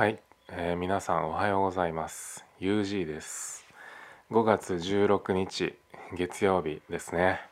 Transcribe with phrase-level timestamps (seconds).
[0.00, 2.42] はい、えー、皆さんおはようございます。
[2.58, 3.66] UG です。
[4.30, 5.74] 5月16日
[6.16, 7.42] 月曜日ですね。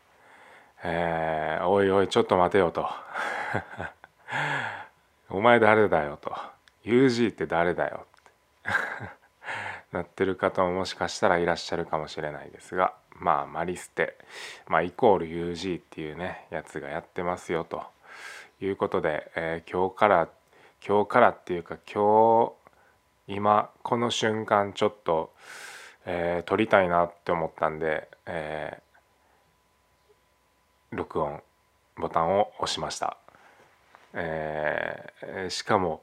[0.82, 2.88] えー、おいおいちょっと待てよと。
[5.28, 6.34] お前誰だよと。
[6.86, 8.72] UG って誰だよって。
[9.92, 14.16] なってる方ももしかしたらいらっしゃるかもしれないですがまあマリステ、
[14.68, 17.84] まあ、イコール UG っていうねやつがやってますよと。
[18.60, 20.28] いうことで、えー、今日から
[20.86, 22.52] 今日からっていうか今
[23.26, 25.32] 日今この瞬間ちょっと、
[26.06, 31.42] えー、撮りたいなって思ったんで、えー、録音
[31.96, 33.16] ボタンを押しました、
[34.14, 36.02] えー、しかも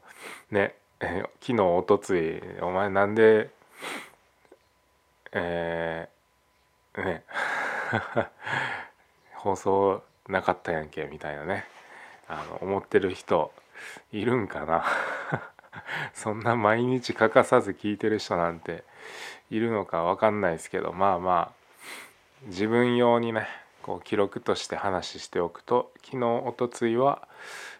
[0.51, 3.49] ね、えー、昨日おとついお前なんで
[5.31, 7.23] えー、ね
[9.35, 11.65] 放送なかったやんけみたいなね
[12.27, 13.51] あの思ってる人
[14.11, 14.85] いるんかな。
[16.13, 18.83] そんな毎日欠かさず聞いてる人なんて
[19.49, 21.65] いるのか分かんないですけどまあまあ
[22.43, 23.47] 自分用にね
[23.81, 27.27] こう記録として話しておくと昨日おとついは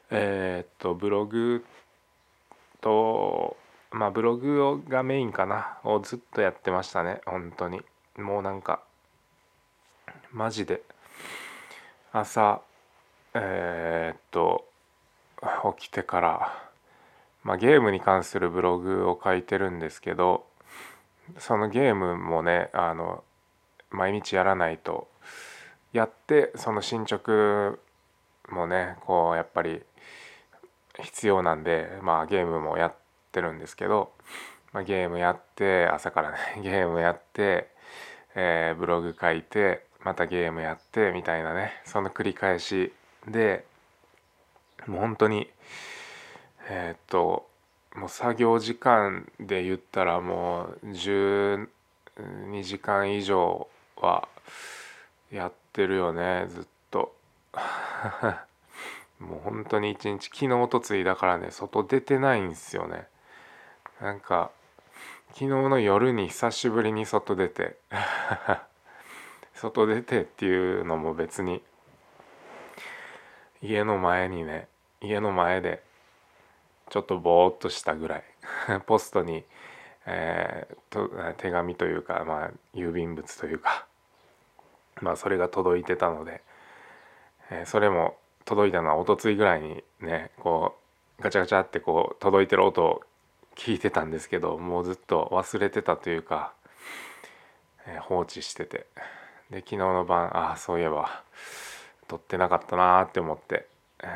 [0.10, 1.66] えー、っとブログ
[2.82, 3.58] と
[3.92, 5.78] まあブログがメインかな。
[5.84, 7.82] をずっとやってましたね本当に。
[8.18, 8.82] もうなんか
[10.32, 10.82] マジで。
[12.12, 12.62] 朝
[13.34, 14.66] えー、っと
[15.78, 16.70] 起きてから、
[17.44, 20.46] まあ、ゲームに関するブログを書いてるんですけど
[21.40, 23.24] そのゲームもねあの
[23.92, 25.08] 毎日やらないと
[25.94, 27.78] やってその進捗
[28.50, 29.82] もねこうやっぱり
[31.02, 32.96] 必要なんでまあゲームもやっ
[33.32, 34.12] てるんですけど、
[34.74, 37.70] まあ、ゲームやって朝からね ゲームやって、
[38.36, 42.94] えー、ブログ書いてまたゲームやってみたいなねその繰り返し
[43.28, 43.66] で
[44.88, 45.50] もう本当に
[46.67, 47.47] えー、っと
[47.95, 51.67] もう作業時間で言ったらもう12
[52.64, 54.28] 時間以上は
[55.31, 57.16] やってるよねずっと。
[59.19, 63.07] もう本当に一日昨日おとついだからね外出てないんですよね。
[64.01, 64.51] なんか
[65.29, 67.78] 昨日の夜に久しぶりに外出て。
[69.56, 71.63] 外出てっていうのも別に
[73.62, 74.68] 家の前にね
[75.06, 75.82] 家の前で
[76.90, 78.24] ちょっとぼーっとしたぐらい
[78.86, 79.44] ポストに、
[80.06, 83.86] えー、と手紙というか、まあ、郵便物というか、
[85.02, 86.42] まあ、それが届いてたので、
[87.50, 90.78] えー、それも届いたのはおとついぐらいにねこ
[91.20, 93.02] うガチャガチャってこう届いてる音を
[93.56, 96.54] 聞いてたんですけどもうずっと忘れてたというか、
[97.88, 98.88] えー、放置してて。
[99.50, 101.24] で昨日の晩ああそういえば
[102.08, 103.68] 撮ってなかったなーって思って、
[104.03, 104.07] え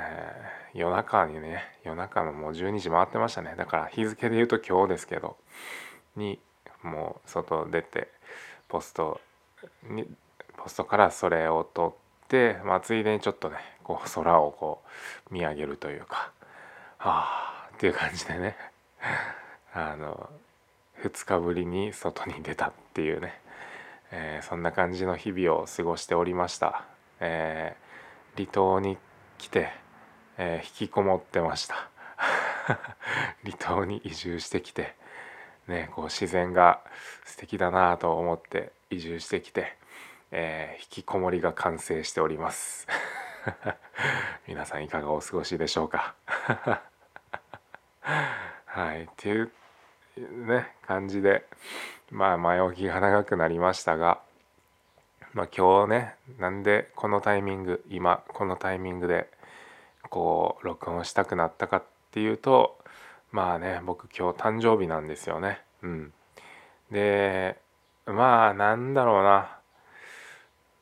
[0.74, 3.56] ー、夜中にね夜中のもう12時回ってましたね。
[3.58, 5.38] だから日付で言うと今日ですけど。
[6.16, 6.40] に
[6.84, 8.10] もう外出て
[8.68, 9.20] ポスト
[9.84, 10.06] に
[10.58, 14.82] ポストからそれを取って、まあ、ついでにちょっとねこう空をこ
[15.30, 16.32] う見上げるというか。
[16.98, 18.58] はあっていう感じでね。
[19.74, 20.30] あの
[21.02, 23.40] 2日ぶりに外に出たっていうね、
[24.12, 26.86] えー、そんな感じの日々を過ごしておりました。
[27.22, 28.98] えー、離島に
[29.40, 29.72] 来て
[30.42, 31.90] えー、引きこもってました。
[33.44, 34.96] 離島に移住してきて
[35.68, 36.82] ねこう自然が
[37.26, 39.76] 素敵だなと思って移住してきて、
[40.32, 42.88] えー、引きこもりが完成しております。
[44.48, 46.16] 皆さんいかがお過ごしでしょうか？
[48.66, 49.52] はいっていう
[50.18, 51.46] ね感じで
[52.12, 54.22] まあ前置きが長くなりましたが
[55.34, 59.30] まあ今日ねなんでこのタイミング今このタイミングで
[60.10, 62.78] こう録音したくなったかっていうと
[63.32, 65.62] まあね僕今日誕生日なんですよね。
[65.84, 66.14] うん、
[66.92, 67.58] で
[68.08, 69.58] まあなんだろうな。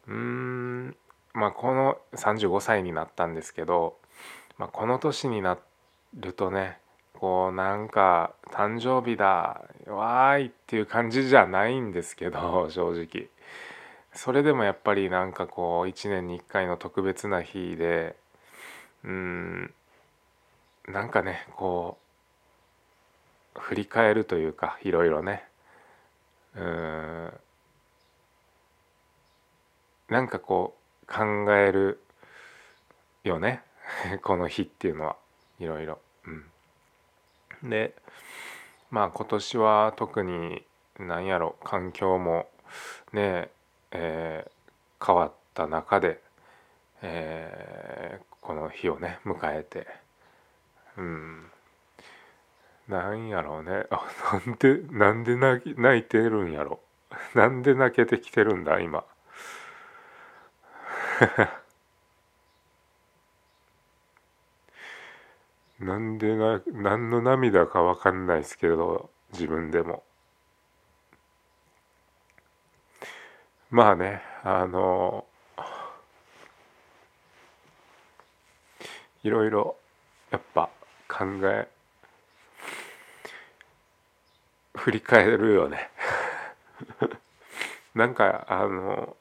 [0.08, 0.96] うーん
[1.34, 3.98] まあこの35歳になったんですけど、
[4.58, 5.58] まあ、この年にな
[6.16, 6.80] るとね
[7.14, 13.28] こうなんか誕生日だわーいっていう感じじゃないんですけど正直。
[14.18, 18.16] それでもやっぱりなんかこう1年に1回の特別な日で
[19.04, 19.74] うん
[20.88, 22.00] なんかねこ
[23.56, 25.44] う振り返るというかいろいろね。
[26.56, 27.34] うん。
[30.10, 32.02] なんかこう考える
[33.24, 33.62] よね。
[34.24, 35.16] この日っていうのは。
[35.60, 36.00] いろいろ。
[36.26, 37.96] うん、で
[38.90, 40.64] まあ今年は特に
[41.00, 42.48] 何やろ環境も
[43.12, 43.50] ね
[43.92, 46.22] えー、変わった中で、
[47.02, 49.88] えー、この日をね迎えて
[50.98, 51.52] うん。
[52.88, 53.86] なんやろうね。
[53.92, 56.80] あ なんでなんで泣泣いてるんやろ。
[57.36, 59.04] なんで泣けてきてるんだ今。
[65.80, 70.04] なんでな何の涙か分かんないですけど自分でも。
[73.70, 75.26] まあねあの
[79.24, 79.76] いろいろ
[80.32, 80.70] やっぱ
[81.10, 81.68] 考え
[84.76, 85.90] 振り返るよね
[87.94, 89.18] なんかあの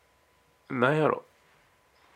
[0.70, 1.24] なんやろ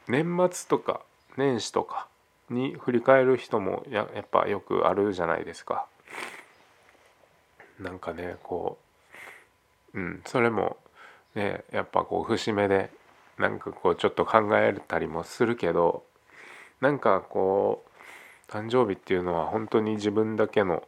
[0.07, 1.01] 年末とか
[1.37, 2.07] 年始とか
[2.49, 5.87] に振り返る人もややっぱよくあるじゃないですか。
[7.79, 8.77] なんかねこ
[9.95, 10.77] ううんそれも
[11.35, 12.91] ねやっぱこう節目で
[13.39, 16.05] なんかこうちょっと考えたりもするけど
[16.81, 20.83] なんかこう誕生日っていうのは本当に自分だけの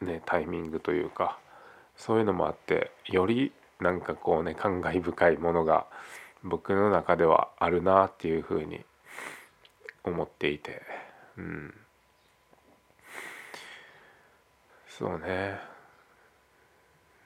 [0.00, 1.38] ねタイミングというか
[1.96, 5.86] そういうのもあってよりなんかこうね感慨深いものが
[6.42, 8.84] 僕の中ではあるなっていうふうに
[10.04, 10.82] 思っていて
[11.36, 11.74] うん。
[14.88, 15.60] そうね。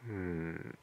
[0.08, 0.78] うん。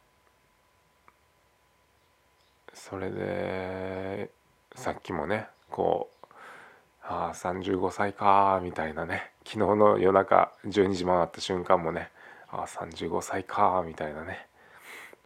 [2.89, 4.29] それで
[4.75, 6.25] さっきもねこう
[7.03, 12.09] ああ35歳かみたいなね昨日の夜中12時回った瞬間もね
[12.49, 14.47] ああ35歳かみたいなね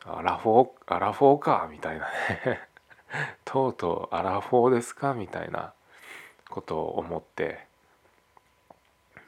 [0.06, 2.60] アラフォーアラフォーかみたいなね
[3.46, 5.74] とうとうアラフォーですかみたいな
[6.50, 7.68] ことを思って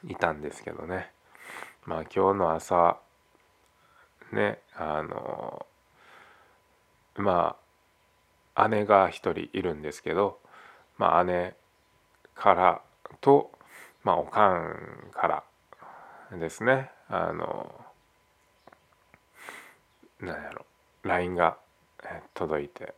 [0.08, 1.10] いたんですけどね。
[1.86, 2.98] まあ今日の朝
[4.32, 5.66] ねあの
[7.16, 7.63] まあ
[8.68, 10.38] 姉が一人いるんですけど、
[10.98, 11.54] まあ、姉
[12.34, 12.82] から
[13.20, 13.50] と、
[14.02, 15.28] まあ、おかんか
[16.30, 16.90] らですね。
[17.08, 17.74] あの
[20.20, 20.64] なんやろ。
[21.02, 21.58] LINE が
[22.34, 22.94] 届いて。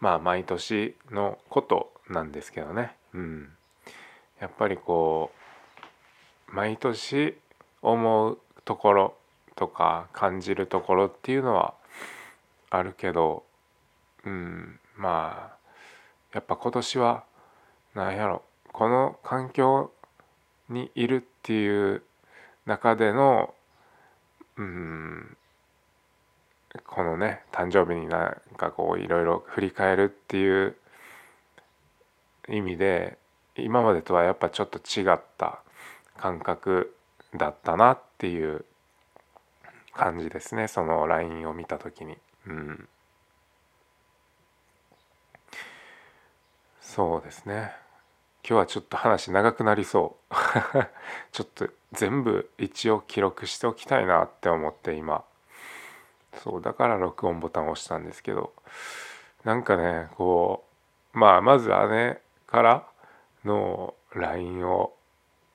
[0.00, 3.48] まあ毎年のことなんですけどね、うん、
[4.38, 5.30] やっぱりこ
[6.50, 7.38] う毎年
[7.80, 9.14] 思うところ
[9.56, 11.72] とか感じるところっていうのは
[12.68, 13.44] あるけど、
[14.24, 15.56] うん、まあ
[16.32, 17.24] やっぱ今年は
[17.94, 18.42] 何やろ。
[18.72, 19.92] この環境
[20.68, 22.02] にいるっていう
[22.66, 23.54] 中での
[24.56, 25.36] うん。
[26.86, 30.76] このね誕生日になんかこういろいろ振り返るっていう
[32.48, 33.16] 意味で
[33.56, 35.60] 今までとはやっぱちょっと違った
[36.16, 36.96] 感覚
[37.36, 38.64] だったなっていう
[39.92, 40.66] 感じですね。
[40.66, 42.16] その LINE を見た時に。
[42.46, 42.88] うん、
[46.94, 47.72] そうですね。
[48.48, 50.34] 今日はちょっと話長くなりそう。
[51.32, 55.24] ちょっと全部一応記録しておきたいなって思って今。
[56.34, 58.52] そうだから録音ボタンを押したんですけど。
[59.42, 60.64] なんかねこ
[61.14, 62.86] うまあまず姉から
[63.44, 64.94] の LINE を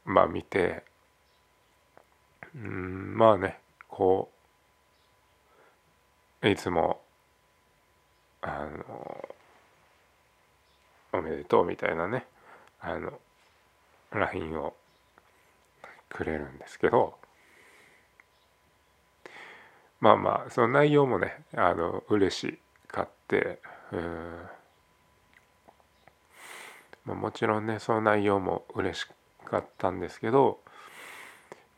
[0.04, 0.84] まあ見て
[2.54, 4.30] うんまあねこ
[6.42, 7.02] ういつも
[8.42, 9.30] あの
[11.14, 12.26] おめでとうみたいなね
[12.80, 13.20] あの
[14.12, 14.76] LINE を
[16.10, 17.16] くれるんですけど
[20.00, 23.60] まあまあその内容もねあの嬉しかって
[23.92, 24.50] うん。
[27.10, 29.08] まあ、もちろんねその内容も嬉し
[29.44, 30.60] かったんですけど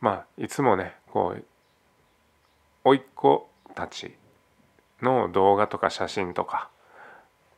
[0.02, 1.46] まあいつもねこう
[2.84, 4.14] 甥っ子たち
[5.02, 6.70] の動画とか写真とか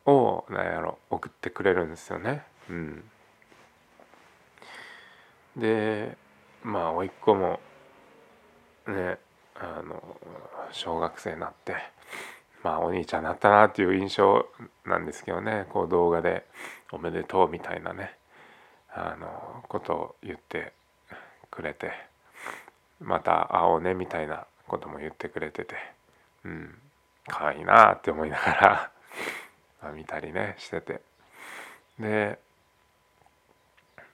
[0.05, 2.43] を何やろ送ってくれるんですよね。
[2.69, 3.03] うん、
[5.57, 6.17] で
[6.63, 7.59] まあ甥っ子も
[8.87, 9.17] ね
[9.55, 10.17] あの
[10.71, 11.75] 小学生になって
[12.63, 14.45] まあお兄ちゃんになったなっていう印象
[14.85, 16.45] なんですけどねこう動画で
[16.91, 18.17] 「おめでとう」みたいなね
[18.89, 20.73] あのことを言って
[21.51, 21.91] くれて
[22.99, 25.75] また会おうねみたいなことも言ってくれてて
[26.45, 26.79] うん
[27.27, 28.91] 可愛いなって思いながら
[29.91, 31.01] 見たりねしてて。
[31.99, 32.39] で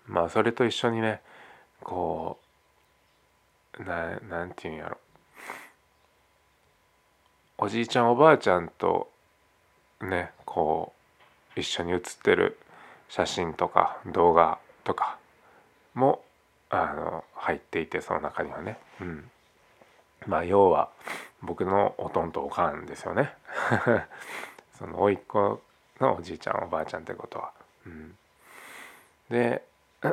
[0.07, 1.21] まあそれと一緒にね
[1.81, 2.39] こ
[3.79, 4.97] うななんていうんやろ。
[7.57, 9.09] おじいちゃんおばあちゃんと
[10.01, 10.93] ねこ
[11.55, 12.57] う一緒に写ってる
[13.09, 15.17] 写真とか動画とか
[15.93, 16.23] も
[16.69, 19.29] あの入っていてその中にはね、うん、
[20.27, 20.89] まあ要は
[21.41, 23.33] 僕のおとんとおかんですよね。
[24.79, 25.61] その甥っ子
[25.99, 27.51] のおじいちゃんおばあちゃんってことは。
[27.85, 28.15] うん、
[29.29, 29.61] で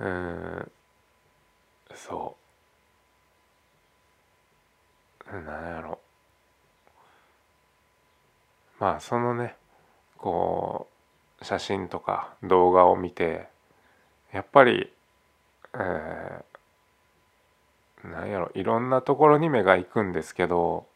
[0.00, 0.72] うん
[1.94, 2.34] そ
[5.30, 5.32] う。
[5.32, 5.98] なんやろ。
[8.78, 9.56] まあそのね
[10.16, 10.88] こ
[11.40, 13.48] う写真とか動画を見て
[14.32, 14.90] やっぱり、
[15.74, 20.86] えー、なんやろいろんなところに目が行くんですけど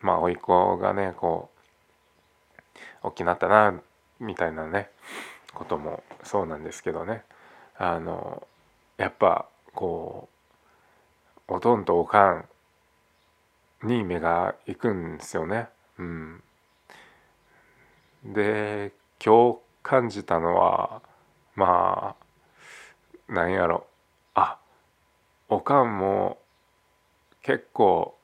[0.00, 3.80] まあ甥っ子がねこう大きなったな
[4.20, 4.90] みたいなね
[5.54, 7.24] こともそうなんですけどね。
[7.76, 8.46] あの
[8.96, 10.28] やっぱこ
[11.48, 12.48] うおとんとおかん
[13.84, 15.68] に目が行くんですよね。
[15.98, 16.42] うん、
[18.24, 18.92] で
[19.24, 21.00] 今日感じたのは
[21.54, 22.16] ま
[23.28, 23.86] あなんやろ。
[24.34, 24.58] あ
[25.48, 26.38] おかんも
[27.42, 28.17] 結構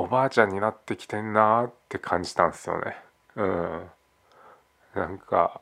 [0.00, 2.96] おばあちゃんになってきてんなって感じたんですよね。
[3.36, 3.90] うん、
[4.94, 5.60] なんか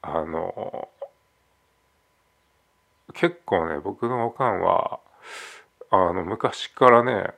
[0.00, 0.88] あの
[3.14, 5.00] 結構ね僕のおかんは
[5.90, 7.34] あの昔からね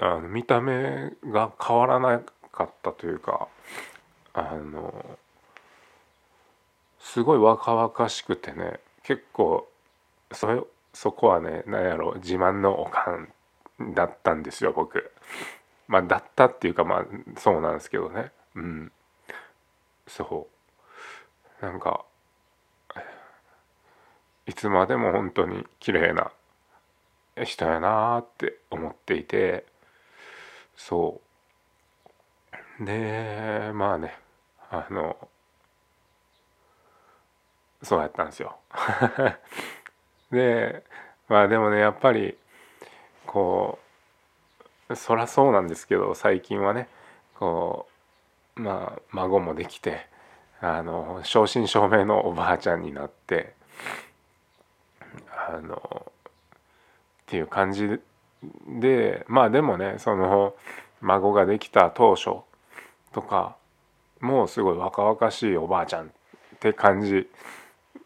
[0.00, 2.20] あの見た目が変わらな
[2.52, 3.48] かったというか
[4.34, 5.18] あの
[7.00, 9.66] すごい若々しくてね結構
[10.30, 13.32] そそこはね何やろ自慢のおかん
[13.94, 15.12] だったんですよ僕。
[15.88, 17.06] まあだったっていうかまあ
[17.38, 18.32] そうなんですけどね。
[18.54, 18.92] うん。
[20.06, 20.48] そ
[21.60, 21.64] う。
[21.64, 22.04] なんか
[24.46, 26.32] いつまでも本当に綺麗な
[27.44, 29.64] 人やなって思っていて
[30.76, 31.20] そ
[32.80, 32.84] う。
[32.84, 34.18] でまあね
[34.70, 35.16] あの
[37.82, 38.56] そうやったんですよ。
[40.30, 40.84] で
[41.28, 42.36] まあでもねやっぱり
[43.32, 43.78] こ
[44.88, 46.88] うそらそうなんですけど最近はね
[47.38, 47.86] こ
[48.56, 50.06] うまあ孫もできて
[50.60, 53.54] あの正真正銘のおばあちゃんになって
[55.30, 56.12] あのっ
[57.26, 57.88] ていう感じ
[58.68, 60.54] でまあでもねその
[61.00, 62.42] 孫ができた当初
[63.12, 63.56] とか
[64.20, 66.08] もうすごい若々しいおばあちゃんっ
[66.60, 67.28] て感じ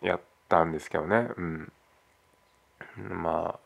[0.03, 1.29] やったんですけどね。
[1.37, 1.73] うん。
[2.97, 3.66] まあ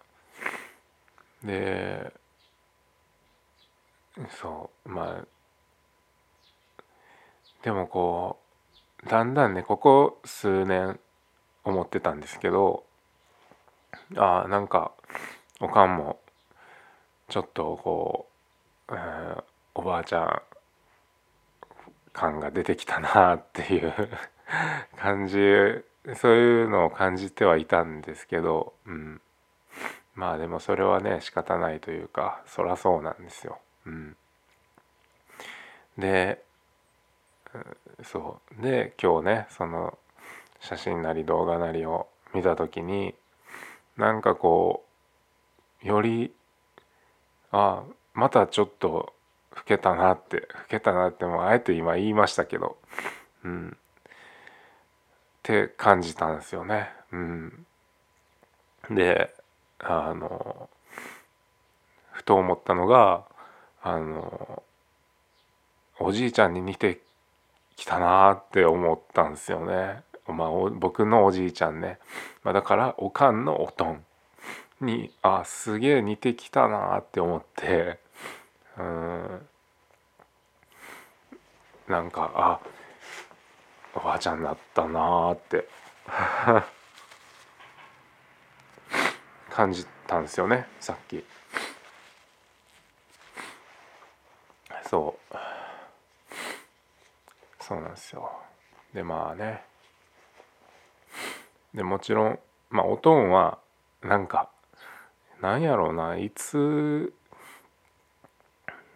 [1.45, 2.13] で
[4.41, 5.27] そうまあ
[7.63, 8.39] でもこ
[9.05, 10.99] うだんだんねここ数年
[11.65, 12.85] 思ってたんですけど
[14.17, 14.93] あなんか
[15.61, 16.19] おかんも
[17.29, 18.27] ちょっとこ
[18.89, 19.45] う、えー、
[19.75, 20.43] おばあちゃん
[22.13, 23.95] 感が出てきたなっていう
[24.99, 25.37] 感じ
[26.17, 29.21] そういうのを感じてはいたんですけど、うん、
[30.21, 33.59] まあでもそれはね仕方ないというかそらそうなんですよ。
[33.87, 34.17] うん、
[35.97, 36.43] で
[38.03, 39.97] そうで今日ねその
[40.61, 43.15] 写真なり動画なりを見た時に
[43.97, 44.85] なんかこ
[45.83, 46.35] うより
[47.51, 49.15] あまたちょっと
[49.57, 52.77] 老けたなって老けたなってもあえて今言いましたけど
[53.43, 53.81] うんっ
[55.43, 56.91] て感じたんですよね。
[57.11, 57.67] うん、
[58.91, 59.40] で
[59.83, 60.69] あの
[62.13, 63.25] ふと思ったのが
[63.83, 64.63] あの
[65.99, 67.01] おじいちゃんに似て
[67.77, 70.03] きたなって思ったんですよね。
[70.27, 71.99] まあ、僕のおじいちゃんね、
[72.45, 74.05] まあ、だからおかんのおとん
[74.81, 77.99] にあすげえ似てきたなって思って
[78.79, 79.47] うん。
[81.89, 82.61] なんかあ
[83.95, 85.67] おばあちゃんだったなって。
[89.61, 91.23] 感じたんですよねさっき。
[94.89, 95.37] そう。
[97.63, 98.31] そうなんですよ。
[98.95, 99.63] でまあね。
[101.75, 102.39] でもちろん
[102.71, 103.59] まあおとんは
[104.01, 104.49] なんか
[105.43, 107.13] なんやろうないつ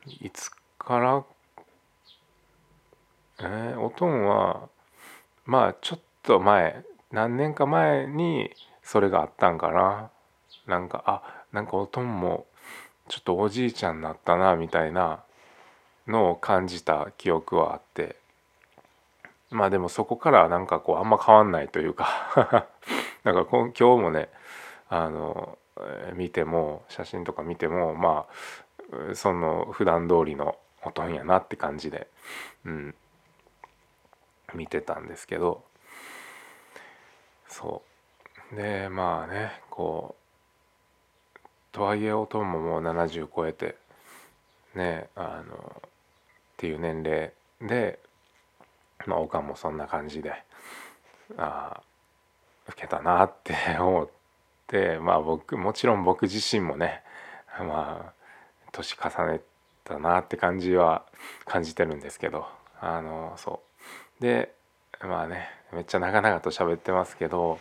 [0.06, 1.24] いつから
[3.40, 4.70] えー、おとんは
[5.44, 8.50] まあちょっと前何年か前に
[8.82, 10.10] それがあったんかな。
[10.66, 12.46] なんかあなんかおとんも
[13.08, 15.22] ちょっとおじいちゃんになったなみたいな
[16.06, 18.16] のを感じた記憶はあって。
[19.50, 22.66] まあでもそこからなんかこうあんま変わんないというか
[23.22, 24.28] なんか今日もね
[24.88, 25.58] あの
[26.14, 28.26] 見ても写真とか見てもま
[29.10, 32.08] あその普段通りのおとんやなって感じで、
[32.64, 32.94] うん、
[34.54, 35.62] 見てたんですけど。
[37.48, 37.82] そ
[38.52, 38.56] う。
[38.56, 40.23] でまあねこう
[41.74, 43.74] とはいえおとんももう70超えて
[44.76, 45.90] ねあのっ
[46.56, 47.98] ていう年齢で
[49.06, 50.30] まあおかんもそんな感じで
[51.36, 51.82] ああ
[52.68, 54.08] 老けたなって 思っ
[54.68, 57.02] てまあ僕もちろん僕自身もね
[57.58, 58.12] まあ
[58.70, 59.40] 年重ね
[59.82, 61.04] たなって感じは
[61.44, 62.46] 感じてるんですけど
[62.80, 63.60] あのそ
[64.20, 64.22] う。
[64.22, 64.54] で
[65.00, 67.58] まあねめっちゃ長々と喋ってますけど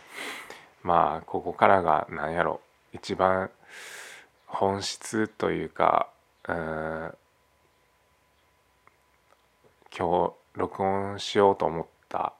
[0.84, 2.60] まあここからが何やろ
[2.92, 3.50] 一番
[4.54, 6.08] 本質というか
[6.48, 7.14] うん
[9.96, 12.32] 今日録音しようと思った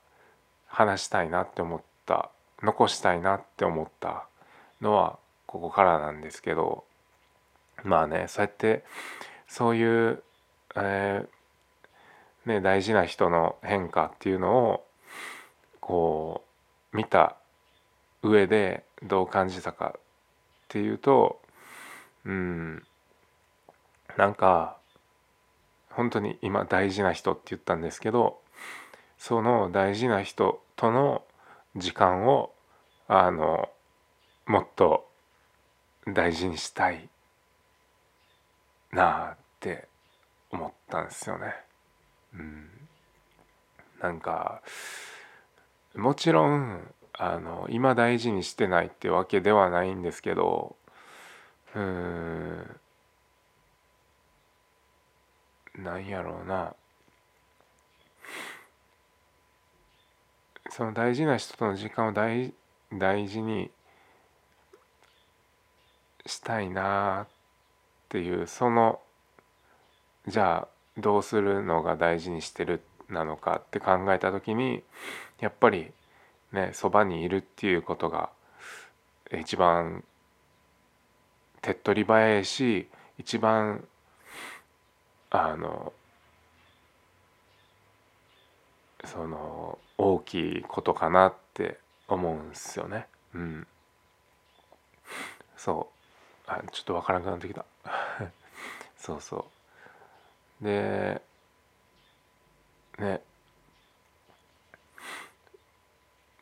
[0.66, 2.30] 話したいなって思った
[2.62, 4.26] 残したいなって思った
[4.80, 6.84] のはここからなんですけど
[7.84, 8.84] まあねそうやって
[9.46, 10.22] そういう、
[10.74, 14.86] えー、ね、大事な人の変化っていうのを
[15.80, 16.42] こ
[16.92, 17.36] う見た
[18.22, 20.00] 上でどう感じたかっ
[20.68, 21.40] ていうと
[22.24, 22.82] うん
[24.16, 24.76] なんか
[25.90, 28.40] 本当に今大事な人って言ったんですけど
[29.18, 31.22] その大事な人との
[31.76, 32.52] 時間を
[33.08, 33.68] あの
[34.46, 35.08] もっと
[36.06, 37.08] 大事にしたい
[38.92, 39.88] なあって
[40.50, 41.54] 思ったんですよね。
[42.34, 42.68] うん、
[44.00, 44.62] なんか
[45.94, 50.76] もちろんあの今大事にしてないってわけではないんですけど
[51.74, 52.80] うん。
[55.76, 56.74] なんやろうな。
[60.70, 62.52] その大事な人との時間を大
[62.92, 63.70] 大事に
[66.26, 67.28] したいなっ
[68.08, 69.00] ていうその
[70.26, 74.82] じゃあどうするのが大事にしてるなのかって考えた時に
[75.40, 75.92] やっぱり
[76.52, 78.30] ねそばにいるっていうことが
[79.38, 80.04] 一番
[81.64, 82.86] 手っ取り早いし
[83.18, 83.82] 一番
[85.30, 85.94] あの
[89.02, 93.06] その大きいことかなって思うんですよね。
[93.34, 93.66] うん。
[95.56, 95.88] そ
[96.46, 97.64] うあちょっとわからなくなってきた。
[98.98, 99.46] そうそ
[100.60, 101.22] うで
[102.98, 103.22] ね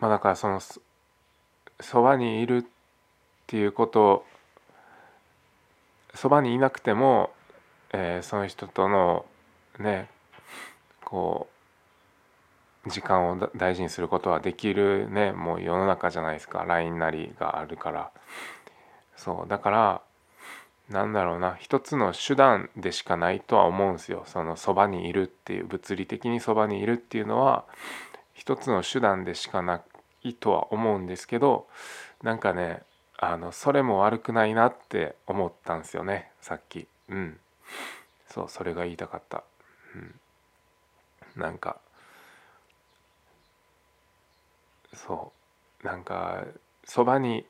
[0.01, 0.61] まあだからその
[1.81, 2.65] そばにいるっ
[3.47, 4.27] ていうこと
[6.15, 7.31] そばにいなくても、
[7.93, 9.25] えー、その人との
[9.79, 10.09] ね
[11.05, 11.49] こ
[12.87, 16.65] う時間を大事にすることはできるねもう世の中じゃないですか。
[16.65, 18.11] LINE なりがあるから。
[19.17, 20.03] そうだから
[20.89, 24.25] なんだろうな一つの手段でしかないとは思うんですよ。
[24.27, 27.65] そのそばにいるっていう物理的にそばにいるっていうのは
[28.35, 29.83] 一つの手段でしかな
[30.23, 31.69] いとは思うんですけど
[32.23, 32.83] なんかね
[33.25, 36.87] あのそれも悪くないなって思ったんですよねさっき。
[37.09, 37.39] うん。
[38.29, 39.45] そうそれが言いたかった、
[39.95, 39.99] う
[41.39, 41.77] ん、なんか
[44.95, 45.33] そ
[45.83, 45.87] う。
[45.87, 46.45] なんか
[46.85, 47.45] そばに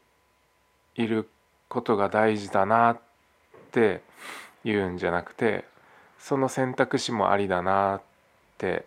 [0.94, 1.28] いる
[1.68, 3.12] ことが大事だなって
[3.62, 4.02] って
[4.64, 5.64] 言うんじゃなくて
[6.18, 8.02] その選択肢もありだなっ
[8.58, 8.84] て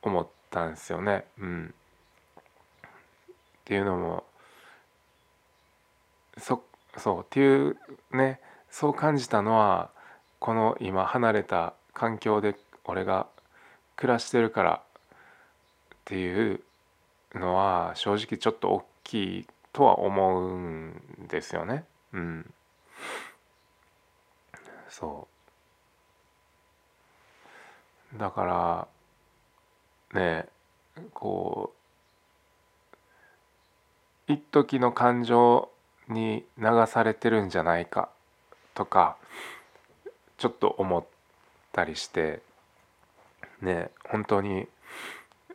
[0.00, 1.24] 思ったんですよね。
[1.38, 1.74] うん、
[2.88, 2.90] っ
[3.64, 4.24] ていうのも
[6.38, 6.62] そ
[6.96, 7.76] そうっていう
[8.12, 9.90] ねそう感じたのは
[10.38, 13.26] この今離れた環境で俺が
[13.96, 14.82] 暮らしてるから
[15.94, 16.60] っていう
[17.34, 21.84] のは正直ちょっと大きいとは思うんですよね。
[22.12, 22.52] うん、
[24.88, 25.26] そ
[28.14, 28.88] うだか
[30.12, 30.46] らね
[31.12, 31.72] こ
[34.28, 35.70] う一時の感情
[36.08, 38.08] に流されてるんじゃないか
[38.74, 39.16] とか
[40.38, 41.04] ちょっと思っ
[41.72, 42.40] たりして
[43.62, 44.66] ね本当に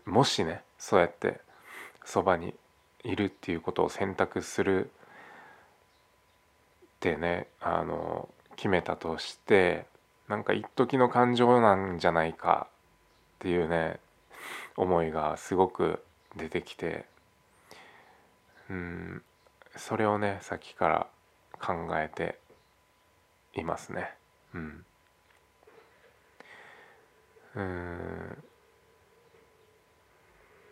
[0.05, 1.39] もしねそうやって
[2.03, 2.53] そばに
[3.03, 4.89] いるっていうことを選択するっ
[6.99, 9.85] てねあの決めたとして
[10.27, 13.99] なんか一時の感情なんじゃないかっていうね
[14.75, 16.03] 思いがすごく
[16.35, 17.05] 出てきて
[18.69, 19.21] うん
[19.79, 21.07] それをねさっきから
[21.59, 22.37] 考えて
[23.53, 24.13] いますね。
[24.53, 24.85] うん、
[27.55, 28.43] うん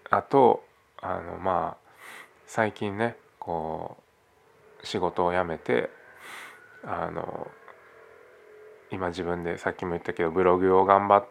[0.10, 0.64] あと
[1.02, 1.90] あのまあ
[2.46, 3.98] 最近ねこ
[4.82, 5.90] う仕事を辞めて
[6.84, 7.50] あの
[8.92, 11.28] 今自分でさっきも言ったけどブログを頑張っ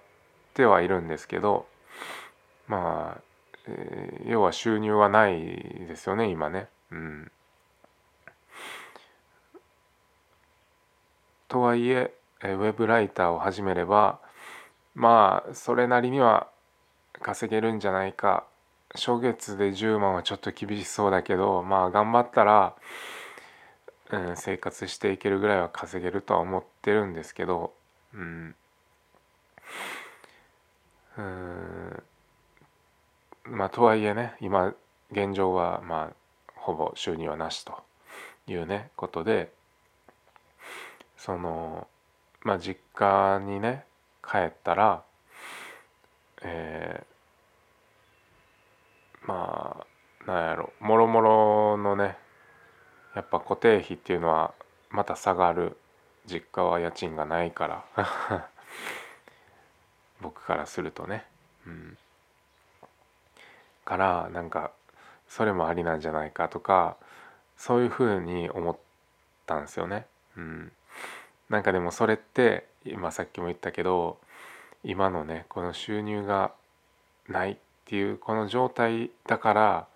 [0.54, 1.66] てはいるんですけど
[2.68, 3.20] まあ、
[3.68, 5.40] えー、要は収入はない
[5.88, 6.68] ですよね今ね。
[6.90, 7.30] うん、
[11.48, 14.20] とはいえウェブライターを始めれば
[14.94, 16.48] まあそれなりには
[17.20, 18.44] 稼げるんじゃないか。
[18.94, 22.74] 初月で10万はちょっと厳しそうだけどまあ頑張ったら、
[24.10, 27.72] うん、生活していけるぐらいは稼げるとは思ってるんですけど
[28.14, 28.54] うん
[31.18, 32.02] うん
[33.44, 34.74] まあとはいえね今
[35.10, 37.82] 現状はまあほぼ収入はなしと
[38.46, 39.52] いうねことで
[41.26, 41.86] その
[42.42, 43.84] まあ実家にね
[44.24, 45.02] 帰ったら
[46.42, 49.84] えー、ま
[50.26, 52.16] あなんやろもろもろのね
[53.14, 54.54] やっぱ固定費っていうのは
[54.90, 55.76] また下がる。
[56.26, 57.84] 実家は家賃がないから。
[60.20, 61.24] 僕からするとね。
[61.66, 61.98] うん。
[63.84, 64.72] からなんか
[65.28, 66.96] それもありなんじゃないかとか
[67.56, 68.76] そういうふうに思っ
[69.46, 70.06] たんですよね。
[70.36, 70.72] うん、
[71.48, 74.18] なんかでもそれって今さっきも言ったけど
[74.84, 76.52] 今のねこの収入が
[77.28, 79.86] ないっていうこの状態だから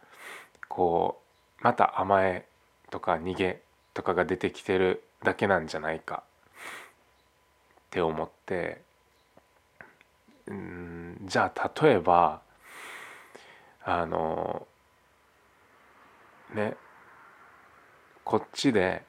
[0.69, 1.21] こ
[1.61, 2.47] うまた甘え
[2.91, 3.61] とか逃げ
[3.95, 8.81] とかが出てきてるだけなんじゃないかって思って
[10.47, 12.41] うんじゃあ例えば
[13.85, 14.67] あの
[16.55, 16.77] ね
[18.25, 19.03] こっちで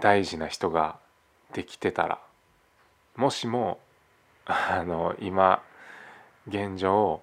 [0.00, 0.98] 大事な人が
[1.54, 2.20] できてたら
[3.16, 3.78] もしも
[4.44, 5.62] あの今
[6.46, 7.22] 現状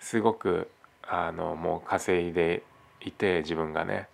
[0.00, 0.68] すごく
[1.02, 2.64] あのもう稼いで
[3.00, 4.08] いて自分がね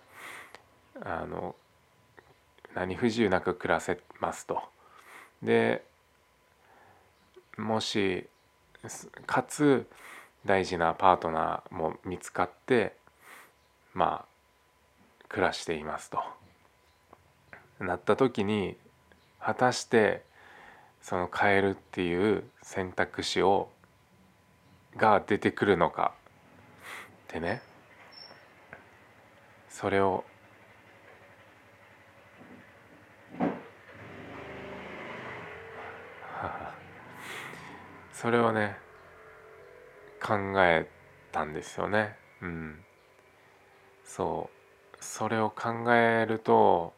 [1.01, 1.55] あの
[2.75, 4.61] 何不自由なく暮らせますと。
[5.41, 5.83] で
[7.57, 8.27] もし
[9.25, 9.87] かつ
[10.45, 12.95] 大事なパートナーも見つかって
[13.93, 16.19] まあ暮らしていますと
[17.79, 18.77] なった時に
[19.43, 20.23] 果たして
[21.01, 23.69] その変えるっていう選択肢を
[24.95, 26.13] が出てくるのか。
[26.15, 27.63] ってね
[29.69, 30.23] それを
[38.13, 38.77] それをね
[40.21, 40.87] 考え
[41.33, 42.15] たんですよね。
[42.41, 42.85] うん、
[44.05, 44.57] そう。
[45.03, 46.93] それを考えると、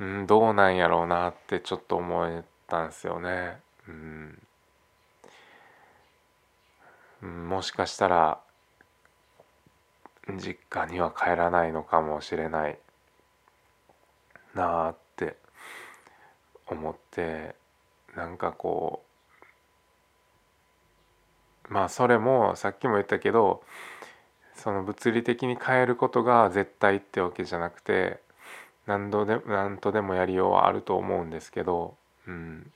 [0.00, 3.58] うん、どうなんやろうなってちょっと思えたんですよね。
[3.88, 3.90] う
[7.26, 8.40] ん、もしかしたら
[10.36, 12.78] 実家には帰らないのかもしれない
[14.54, 15.36] なあって
[16.66, 17.54] 思って
[18.14, 19.02] なんかこ
[21.70, 23.62] うまあそれもさっきも言ったけど
[24.54, 28.20] その物理的に変えることが絶対ってわけじゃなくて
[28.88, 31.94] 何度で何とでもやりようはあると思うんですけど、
[32.26, 32.72] うん、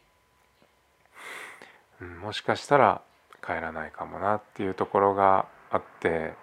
[2.01, 3.03] うん、もしかしたら
[3.45, 6.35] 帰らないかもなっていうところがあって、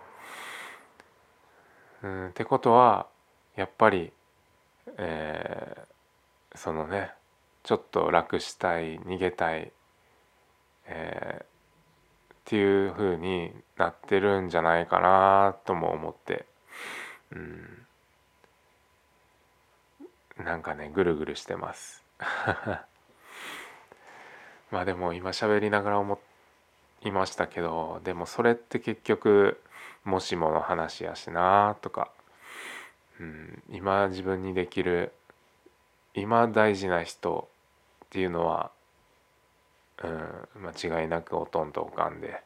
[2.04, 3.08] うん、ってことは
[3.56, 4.12] やっぱり、
[4.98, 7.12] えー、そのね
[7.64, 9.72] ちょっと楽したい逃げたい、
[10.88, 11.50] えー
[12.50, 16.48] っていう風になってるんじゃないかなとも思って、
[17.32, 17.86] うん、
[20.44, 22.04] なんかねぐるぐるしてます。
[24.72, 26.20] まあでも今喋りながら思
[27.02, 29.62] いましたけどでもそれって結局
[30.04, 32.12] もしもの話やしなとか、
[33.20, 35.12] うん、今自分にできる
[36.14, 37.50] 今大事な人
[38.06, 38.72] っていうのは
[40.04, 42.42] うん、間違いなくほとんど浮かんで、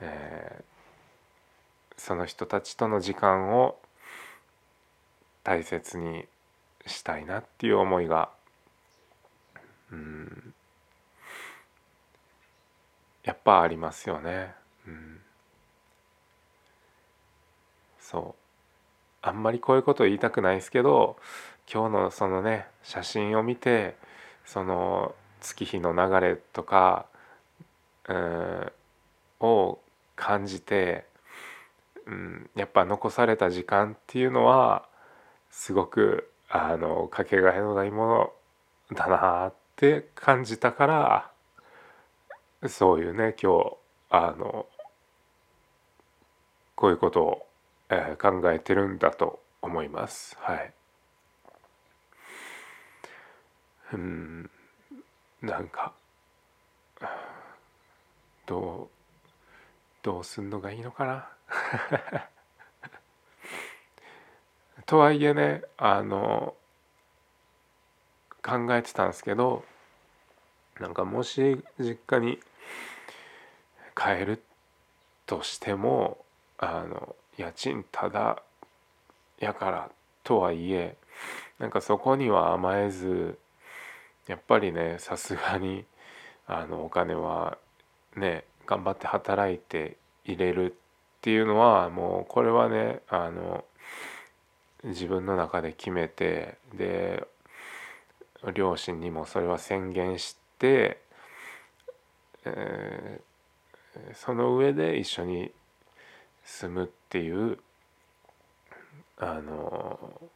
[0.00, 3.78] えー、その人たちとの時間を
[5.44, 6.26] 大切に
[6.86, 8.30] したいなっていう思いが、
[9.90, 10.54] うん、
[13.24, 14.54] やっぱありますよね。
[14.86, 15.20] うん、
[18.00, 18.42] そう。
[19.22, 21.16] あんまりこういうこと言いたくないですけど
[21.72, 23.96] 今日のそのね写真を見て
[24.44, 27.06] その月日の流れとか、
[28.08, 28.72] うん、
[29.40, 29.78] を
[30.16, 31.06] 感じて、
[32.06, 34.88] うん、やっぱ残された時間っていうのは
[35.50, 38.06] すごくあのかけがえのないも
[38.90, 43.76] のだなって感じたからそういうね今日
[44.10, 44.66] あの
[46.74, 47.46] こういうことを、
[47.88, 50.36] えー、考えてるんだと思います。
[50.40, 50.74] はい。
[53.94, 54.50] うん
[55.40, 55.92] なんか
[58.46, 58.96] どう
[60.02, 61.28] どうすんのがいいのかな
[64.92, 66.52] とはいえねあの
[68.42, 69.64] 考えてたんですけど
[70.78, 72.38] なんかもし実家に
[73.96, 74.42] 帰る
[75.24, 76.18] としても
[76.58, 78.42] あの家賃ただ
[79.40, 79.90] やから
[80.24, 80.94] とはいえ
[81.58, 83.38] なんかそこには甘えず
[84.26, 85.86] やっぱりねさすがに
[86.46, 87.56] あのお金は
[88.14, 90.74] ね頑張って働いて入れるっ
[91.22, 93.64] ていうのはもうこれはねあの
[94.84, 97.26] 自分の中で決めてで
[98.54, 101.00] 両親にもそれは宣言して、
[102.44, 105.52] えー、その上で一緒に
[106.44, 107.58] 住むっていう
[109.18, 110.30] あの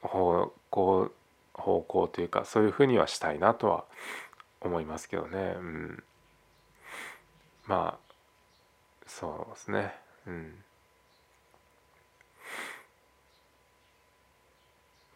[0.00, 1.12] 方向
[1.52, 3.84] 方向というかそういうふうにはしたいなとは
[4.60, 5.56] 思いますけどね。
[5.58, 6.02] うん、
[7.66, 8.14] まあ
[9.06, 9.94] そうですね。
[10.26, 10.64] うん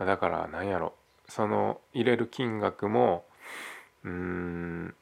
[0.04, 0.94] だからなんやろ。
[1.28, 3.24] その入れる金額も
[4.04, 4.94] うん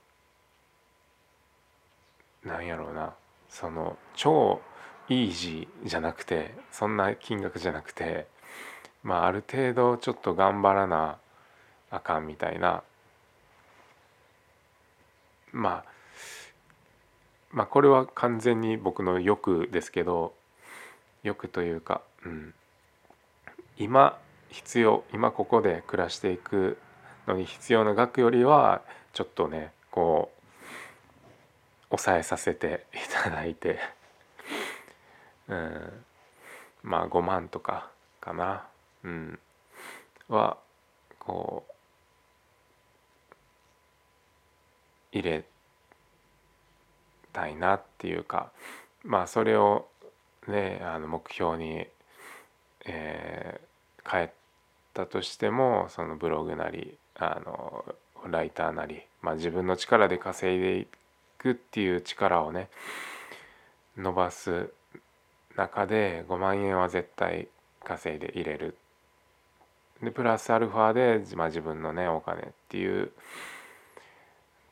[2.44, 3.14] なんやろうな。
[3.48, 4.60] その超
[5.08, 8.28] イージーじゃなくてそんな金額じゃなくて
[9.02, 11.18] まあある程度ちょっと頑張らな
[11.90, 12.82] あかんみたいな。
[15.52, 15.90] まあ
[17.50, 20.34] まあこれは完全に僕の欲ですけど
[21.22, 22.54] 欲というか、うん、
[23.76, 24.18] 今
[24.50, 26.78] 必要今ここで暮らしていく
[27.26, 28.82] のに必要な額よりは
[29.12, 30.40] ちょっとねこう
[31.90, 33.78] 抑えさせていただいて。
[35.48, 36.04] うん。
[36.82, 38.66] まあ5万とかかな。
[39.02, 39.38] うん。
[40.28, 40.56] は
[41.18, 41.72] こう
[45.12, 45.44] 入れ
[47.32, 48.52] たいなっていうか。
[49.02, 49.88] まあそれを
[50.46, 51.88] ねあの目標に、
[52.84, 54.34] えー、変え
[54.94, 57.84] たとしてもそのブログなりあの
[58.28, 60.86] ライターなり、まあ、自分の力で稼いでい
[61.38, 62.68] くっていう力をね
[63.96, 64.70] 伸ばす
[65.56, 67.48] 中で5万円は絶対
[67.84, 68.76] 稼いで入れる。
[70.02, 73.10] でプラスアルファで、まあ、自分のねお金っていう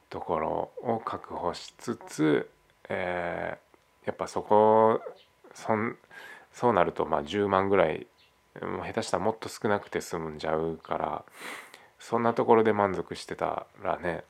[0.09, 2.49] ところを確保しつつ、
[2.89, 5.03] えー、やっぱそこ
[5.53, 5.97] そん
[6.53, 8.07] そうなるとまあ10万ぐらい
[8.55, 11.25] 下手したらもっと少なくて済むんじゃうから
[11.99, 14.25] そんなところで満足してたらね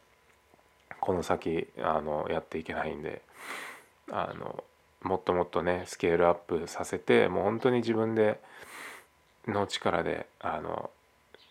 [1.01, 3.23] この先あのやっていけないんで
[4.11, 4.65] あの
[5.03, 8.41] もっともっとねスケールアップさせてもう本当に自分で
[9.47, 10.91] の力であの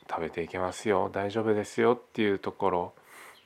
[0.09, 2.93] 食べていけますよ大丈夫ですよっていうところ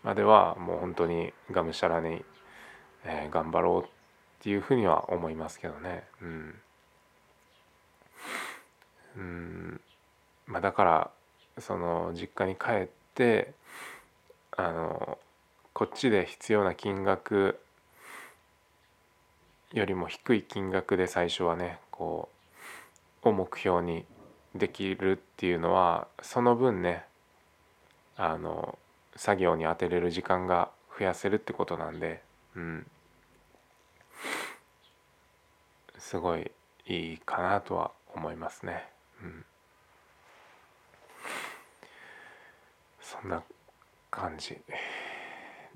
[0.03, 2.23] まではもう本当にがむしゃらに、
[3.05, 3.88] えー、頑張ろうっ
[4.41, 6.03] ていうふうには思いますけどね。
[6.21, 6.55] うん
[9.17, 9.82] うん
[10.47, 11.12] まあ、だから
[11.60, 13.54] その実家に帰って
[14.58, 15.17] あの
[15.74, 17.60] こっちで必要な金額
[19.74, 22.30] よりも低い金額で最初はねこ
[23.24, 24.06] うを目標に
[24.56, 27.06] できるっていうのはその分ね
[28.17, 28.78] あの
[29.15, 32.21] 作業に充てれる時間が増やせるってことなんで、
[32.56, 32.88] うん、
[35.97, 36.52] すごい
[36.88, 38.88] いいかなとは思いますね。
[39.21, 39.45] うん、
[43.01, 43.43] そんな
[44.10, 44.57] 感じ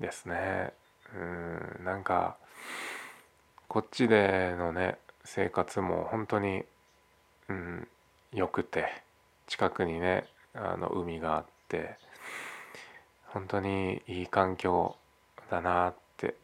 [0.00, 0.72] ですね。
[1.14, 2.36] うんなんか
[3.68, 6.64] こっちでのね生活も本当に、
[7.48, 7.88] うん、
[8.32, 9.02] よくて
[9.46, 11.96] 近くにねあの海があって
[13.26, 14.96] 本当にいい環境
[15.50, 16.34] だなって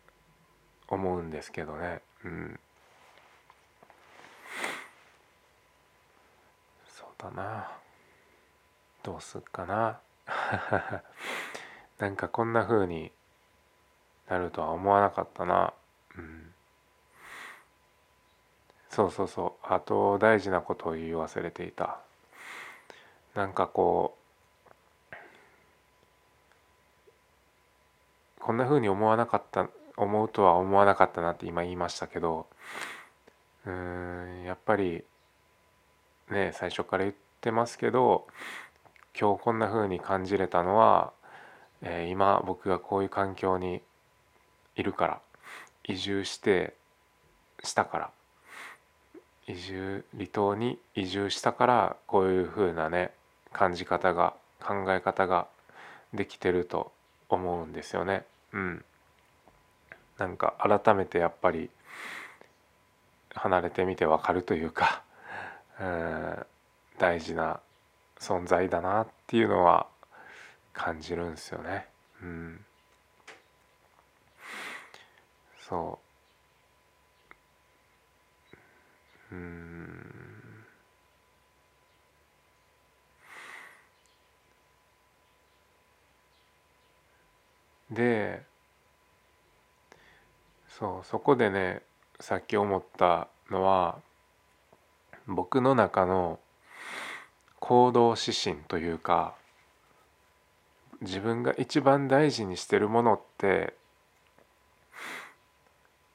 [0.88, 2.00] 思うんですけどね。
[2.24, 2.60] うん
[7.22, 7.70] だな。
[9.02, 10.00] どうすっかな。
[11.98, 13.12] なんかこんな風に
[14.28, 15.72] なるとは思わなかったな。
[16.16, 16.54] うん。
[18.90, 19.66] そうそうそう。
[19.66, 21.98] あと大事なことを言い忘れていた。
[23.34, 24.22] なんかこう
[28.42, 32.46] こんな風に思わなかった思うとは思わなかったなって今言いましたけど
[33.64, 35.04] うんやっぱり
[36.30, 38.26] ね最初から言ってますけど
[39.18, 41.12] 今日こんな風に感じれたのは、
[41.82, 43.80] えー、今僕がこういう環境に
[44.76, 45.20] いるから
[45.84, 46.74] 移住して
[47.62, 48.10] したから
[49.46, 53.10] 移住離島に移住したからこういう風なね
[53.52, 55.46] 感じ方が考え方が
[56.14, 56.92] できてると
[57.28, 58.24] 思うんですよね。
[58.52, 58.84] うん、
[60.18, 61.70] なんか改めてやっぱり
[63.34, 65.02] 離れてみてわかるというか
[66.98, 67.60] 大事な
[68.18, 69.86] 存在だなっていうのは
[70.72, 71.86] 感じるんですよね。
[72.22, 72.64] うん、
[75.68, 75.98] そ
[79.32, 80.12] うん。
[87.90, 88.42] で
[90.68, 91.82] そうそこでね
[92.20, 93.98] さっき思ったのは
[95.26, 96.38] 僕の中の
[97.60, 99.34] 行動指針というか
[101.00, 103.74] 自分が一番大事にしてるものって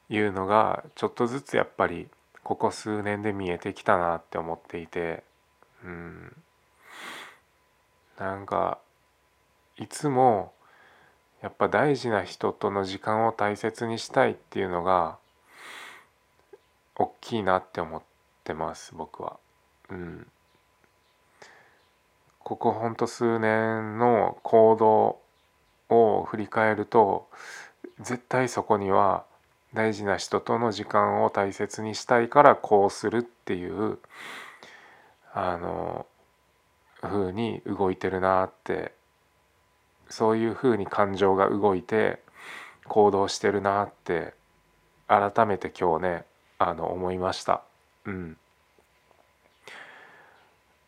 [0.10, 2.08] いうのがちょっとずつやっぱり
[2.44, 5.24] ここ数年で見えてきたなって思っていて
[5.84, 6.36] うん。
[8.18, 8.80] なんか
[9.78, 10.54] いつも
[11.42, 15.18] やっぱ大事な人との時間を大切にしたいっていうのが
[16.96, 18.02] 大きいなって思っ
[18.48, 19.38] てます僕は。
[19.90, 20.28] うん、
[22.40, 25.20] ここほんと数年の行動
[25.90, 27.28] を振り返ると
[28.00, 29.26] 絶対そこには
[29.74, 34.00] 大事な人との時間を大切にしたいからこうするっていう
[35.34, 36.06] あの
[37.02, 38.94] 風に動いてるなって
[40.10, 42.20] そういうふうに感情が動いて
[42.88, 44.34] 行動してるなって
[45.08, 46.26] 改めて今日ね
[46.60, 47.67] あの思いました。
[48.08, 48.38] うん。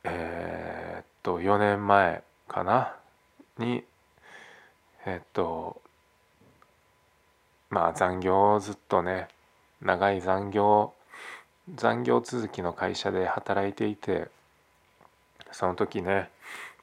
[0.05, 2.95] えー、っと4年前かな？
[3.57, 3.83] に
[5.05, 5.81] えっと
[7.69, 9.27] まあ残業をずっとね
[9.81, 10.93] 長い残業
[11.75, 14.29] 残業続きの会社で働いていて
[15.51, 16.29] その時ね、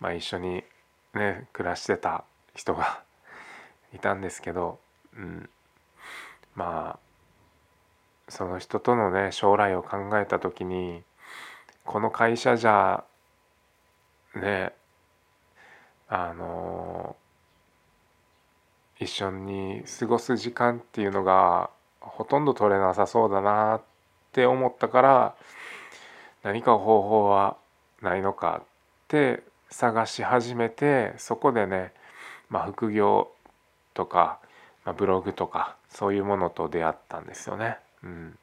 [0.01, 0.65] まあ、一緒に
[1.15, 3.03] ね暮らしてた人が
[3.95, 4.79] いたんですけど、
[5.17, 5.49] うん、
[6.55, 7.06] まあ
[8.29, 11.03] その人とのね将来を考えた時に
[11.85, 13.05] この会社じゃ
[14.35, 14.73] ね
[16.09, 17.17] あの
[18.99, 23.83] 一緒に過ごす時間っていうのがほとんど取れなさそうだなっ
[24.33, 25.35] て思ったから
[26.43, 27.57] 何か方法は
[28.03, 28.67] ないのかっ
[29.09, 31.93] て探し始めてそこでね、
[32.49, 33.31] まあ、副業
[33.95, 34.39] とか、
[34.85, 37.79] まあ、ブログとかそういうものと出会ったんですよね。
[38.07, 38.39] うん、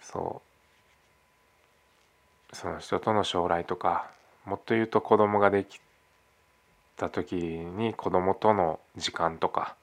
[0.00, 0.42] そ
[2.52, 2.56] う。
[2.56, 4.10] その人との将来とか
[4.44, 5.80] もっと言うと子供ができ
[6.96, 9.74] た時に子供との時間とか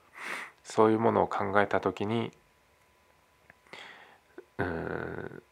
[0.63, 2.31] そういうものを考えた時に
[4.59, 5.43] うん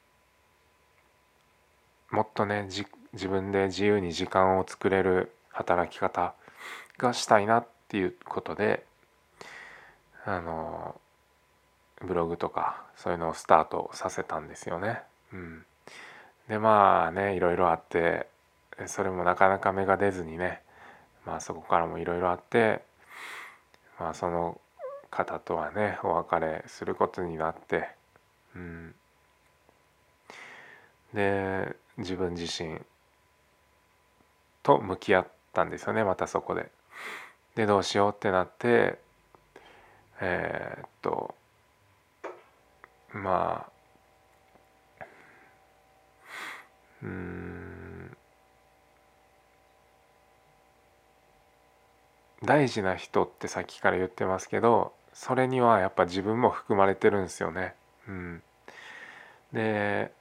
[2.12, 2.68] もっとね
[3.14, 6.36] 自分で自由に時間を作れる働き方
[6.98, 8.86] がしたいなっていうことで
[10.24, 11.00] あの
[12.02, 15.02] ブログとかそういうのをスタートさせたんですよね。
[15.34, 15.66] うん、
[16.48, 18.28] でまあねいろいろあって
[18.86, 20.62] それもなかなか芽が出ずにね
[21.26, 22.82] まあそこからもいろいろあって
[24.00, 24.60] まあその
[25.10, 27.90] 方とはねお別れすることになって、
[28.56, 28.94] うん、
[31.14, 32.80] で自分自身
[34.62, 36.70] と向き合ったんですよねまたそこで。
[37.56, 39.00] でどうしようってなって
[40.20, 41.34] えー、っと
[43.18, 43.78] まあ
[47.04, 48.18] うん
[52.44, 57.74] 大事な人ってさっきから言ってますけどそれにはやっぱ自分も含まれてるんですよね。
[58.08, 58.44] うん、
[59.52, 60.12] で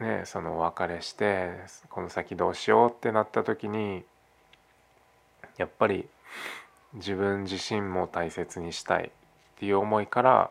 [0.00, 1.50] ねそのお別れして
[1.88, 4.04] この先どうしようってなった時に
[5.56, 6.08] やっぱり
[6.94, 10.50] 自分自身も大切にしたいっていう思いから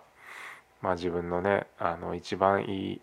[0.84, 3.02] まあ、自分のねあの一番いい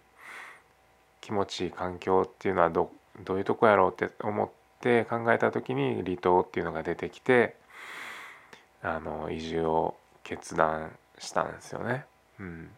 [1.23, 2.93] 気持ちいい環境っていうのはど
[3.25, 7.57] どういうとこやろうって思って考えた時に離島っていうのが出てきて
[8.83, 12.05] あの移住を決断したんですよね。
[12.39, 12.71] うん、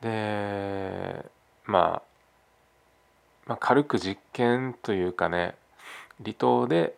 [0.00, 1.24] で、
[1.64, 2.02] まあ、
[3.46, 5.54] まあ軽く実験というかね
[6.22, 6.96] 離島で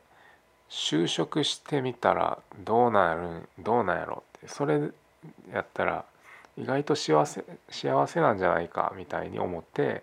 [0.71, 4.91] 就職してみたらどうなるどうなんやろってそれ
[5.53, 6.05] やったら
[6.57, 10.03] 意外と幸せ幸せなんじゃないかみたいに思って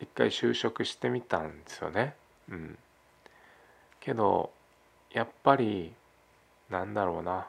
[0.00, 2.14] 一回就職してみたんですよね。
[2.48, 2.78] うん、
[4.00, 4.52] けど
[5.12, 5.92] やっぱり
[6.70, 7.46] なんだろうな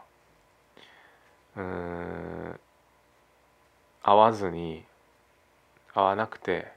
[1.58, 2.60] うん
[4.02, 4.84] 合わずに
[5.94, 6.72] 合わなくて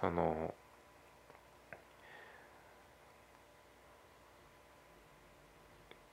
[0.00, 0.54] その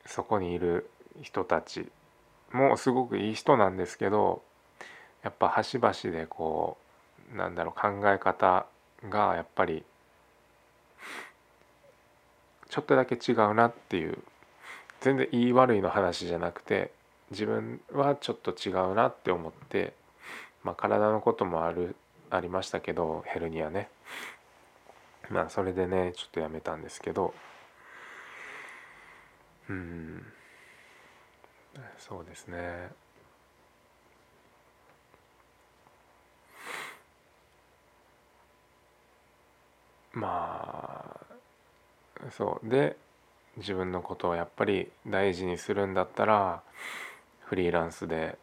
[0.06, 0.90] そこにいる
[1.22, 1.90] 人たち
[2.54, 4.42] もすごくいい人なんですけど
[5.24, 6.78] やっぱ端々でこ
[7.34, 8.66] うなんだろう考え方
[9.10, 9.84] がやっぱり
[12.70, 14.18] ちょっとだけ違うなっていう
[15.02, 16.92] 全然言い悪いの話じゃなくて
[17.32, 19.94] 自分はちょっと違うなって思って、
[20.64, 21.96] まあ、体のこともある
[22.30, 23.90] ありましたけどヘルニアね。
[25.30, 27.34] まあそれでねちょっとやめたんですけど。
[29.70, 30.26] うん。
[31.98, 32.90] そうですね。
[40.14, 42.70] まあそう。
[42.70, 42.98] で
[43.58, 46.62] 自分のことをやっぱり大事にするんだったら
[47.46, 48.38] フリーランスで、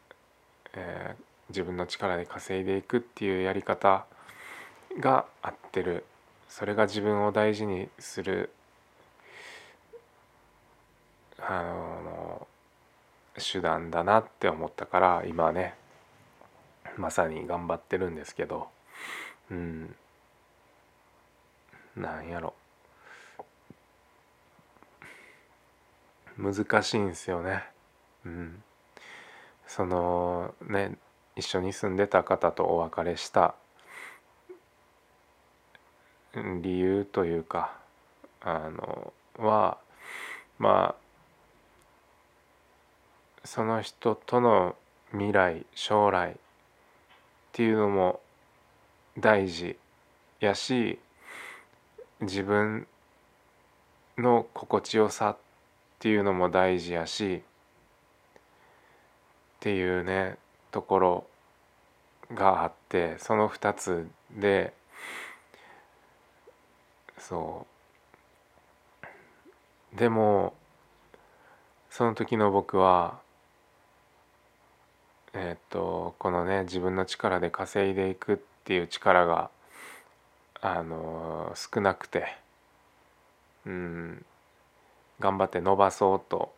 [0.74, 4.06] えー、自分の力で稼いでいくっていうやり方
[5.00, 6.04] が合ってる。
[6.48, 8.50] それが自分を大事にする。
[11.40, 12.46] あの
[13.38, 15.74] 手段だなって思ったから今ね
[16.96, 18.68] まさに頑張ってるんですけど
[19.50, 19.94] うん。
[21.96, 22.54] なんやろ。
[26.36, 27.64] 難しいんすよね。
[28.24, 28.62] うん。
[29.66, 30.96] そのね
[31.36, 33.54] 一緒に住んでた方とお別れした
[36.34, 37.76] 理由というか
[38.40, 39.78] あのは
[40.58, 41.07] まあ
[43.48, 44.76] その人との
[45.12, 46.34] 未来将来っ
[47.52, 48.20] ていうのも
[49.18, 49.78] 大事
[50.38, 50.98] やし
[52.20, 52.86] 自分
[54.18, 55.36] の心地よさっ
[55.98, 57.40] ていうのも大事やしっ
[59.60, 60.36] ていうね
[60.70, 61.26] ところ
[62.34, 64.74] があってその2つで
[67.16, 67.66] そ
[69.94, 69.96] う。
[69.98, 70.52] でも
[71.88, 73.26] その時の僕は
[75.40, 79.50] えっ、とこのね自分の力で稼いでいくっていう力が
[80.60, 82.26] あの少なくて
[83.66, 84.24] うん
[85.20, 86.52] 頑張って伸ばそうと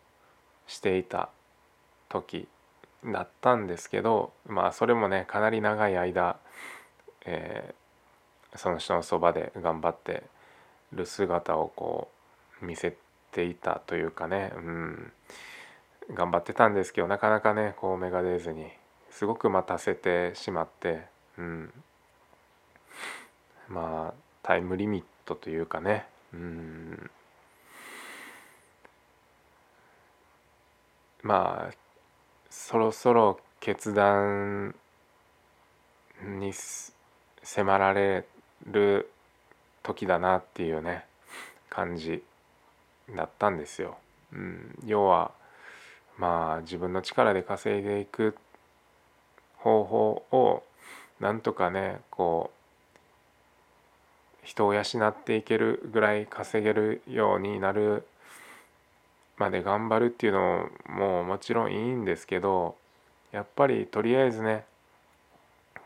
[0.67, 1.29] していた
[2.09, 2.49] 時
[3.05, 6.39] だったんですけどまあそれもねかなり長い間、
[7.27, 10.23] えー、その人のそばで頑張って
[10.93, 12.09] る姿をこ
[12.63, 12.97] う見せ
[13.33, 15.13] ていたというかね、うん、
[16.15, 18.69] 頑張ってたんですけどなかなかねこう芽が出ずに
[19.11, 21.03] すごく待たせてしまって、
[21.39, 21.73] うん、
[23.69, 27.11] まあタイムリミットというかね、うん、
[31.23, 31.75] まあ
[32.49, 34.75] そろそろ決断
[36.23, 36.53] に
[37.43, 38.27] 迫られ
[38.67, 39.11] る
[39.83, 41.05] 時だなっていうね
[41.69, 42.23] 感じ
[43.15, 43.99] だったんですよ。
[44.33, 45.33] うん、要は
[46.21, 48.37] まあ自分の力で稼いでいく
[49.57, 50.63] 方法を
[51.19, 58.07] なんとかねこう人を養っていけるぐらい稼げるようになる
[59.39, 62.77] まで頑張るっていうのももちろんいいんですけど
[63.33, 64.65] やっぱりとりあえずね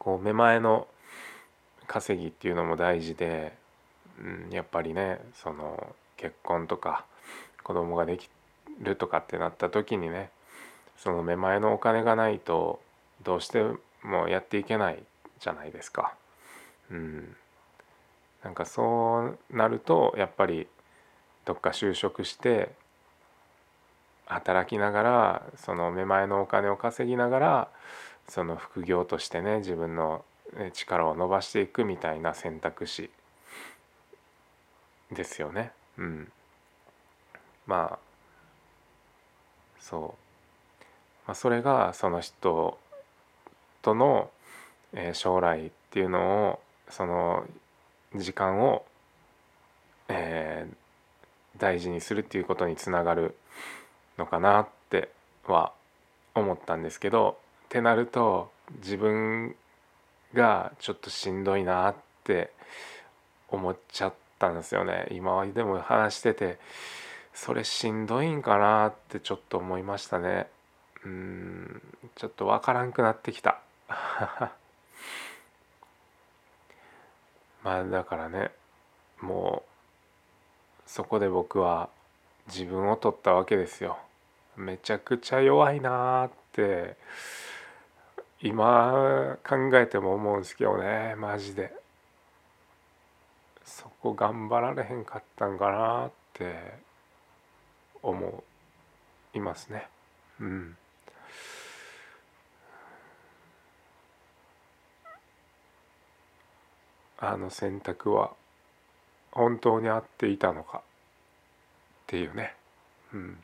[0.00, 0.88] こう目前の
[1.86, 3.52] 稼ぎっていうのも大事で、
[4.20, 7.04] うん、やっぱりねその結婚とか
[7.62, 8.43] 子供ができて
[8.80, 10.30] るとかってなった時にね
[10.96, 12.80] その目前のお金がないと
[13.22, 13.64] どうして
[14.02, 15.02] もやっていけない
[15.40, 16.14] じゃないですか。
[16.90, 17.36] うん、
[18.42, 20.68] なんかそうなるとやっぱり
[21.44, 22.72] どっか就職して
[24.26, 27.68] 働きながらその目前のお金を稼ぎながら
[28.28, 30.24] その副業としてね自分の
[30.72, 33.10] 力を伸ばしていくみたいな選択肢
[35.10, 35.72] ですよね。
[35.98, 36.32] うん、
[37.66, 38.13] まあ
[39.88, 40.84] そう、
[41.26, 42.78] まあ、それがその人
[43.82, 44.30] との
[44.94, 47.44] え将来っていうのをその
[48.14, 48.84] 時間を、
[50.08, 53.36] えー、大事にするっていうことにつながる
[54.16, 55.10] のかなって
[55.46, 55.72] は
[56.34, 59.56] 思ったんですけどってなると自分
[60.32, 62.52] がちょっとしんどいなって
[63.48, 65.06] 思っちゃったんですよね。
[65.10, 66.58] 今でも話してて
[67.34, 70.48] それしんどいんかなってちょっと思いましたね。
[71.04, 71.82] うん
[72.14, 73.60] ちょっとわからんくなってきた。
[77.64, 78.52] まあだからね
[79.20, 79.70] もう
[80.86, 81.88] そこで僕は
[82.46, 83.98] 自分を取ったわけですよ。
[84.56, 86.96] めちゃくちゃ弱いなーって
[88.40, 91.74] 今考えても思うんですけどねマジで。
[93.64, 96.83] そこ頑張られへんかったんかなって。
[98.04, 98.44] 思
[99.32, 99.88] いますね。
[100.40, 100.76] うん。
[107.18, 108.32] あの選択は
[109.32, 110.82] 本当に合っていたのかっ
[112.06, 112.54] ていうね。
[113.12, 113.42] うん。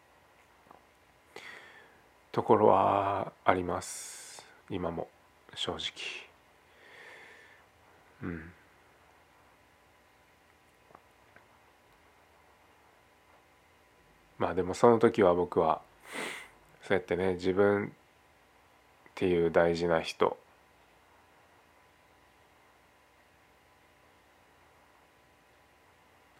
[2.30, 4.46] ところはあります。
[4.68, 5.08] 今も。
[5.54, 5.80] 正直。
[8.22, 8.52] うん。
[14.40, 15.82] まあでもその時は僕は
[16.88, 17.90] そうやってね自分っ
[19.14, 20.38] ていう大事な人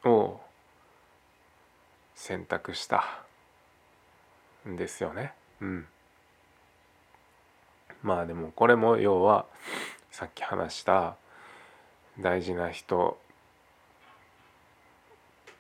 [0.03, 0.40] を
[2.14, 3.05] 選択した
[4.66, 5.34] んですよね。
[5.61, 5.86] うん。
[8.03, 9.44] まあでもこれも要は
[10.11, 11.16] さっき話した
[12.18, 13.18] 大事な人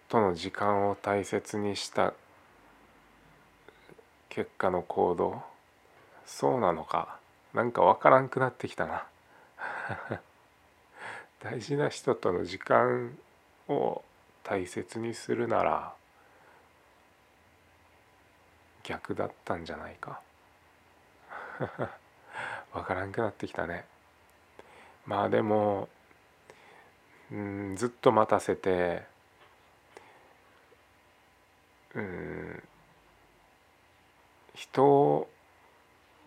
[0.08, 2.14] との時間を大切にした
[4.30, 5.42] 結果の行動？
[6.24, 7.18] そうなのか？
[7.52, 9.04] なんか分からんくなってきたな。
[11.40, 13.18] 大事な人との時間
[13.68, 14.02] を
[14.44, 15.94] 大切にするなら
[18.84, 20.20] 逆だったんじゃないか？
[22.72, 23.84] 分からんくなってきたね。
[25.06, 25.88] まあでも
[27.32, 29.02] うんずっと待たせて
[31.94, 32.49] うん
[34.60, 35.26] 人を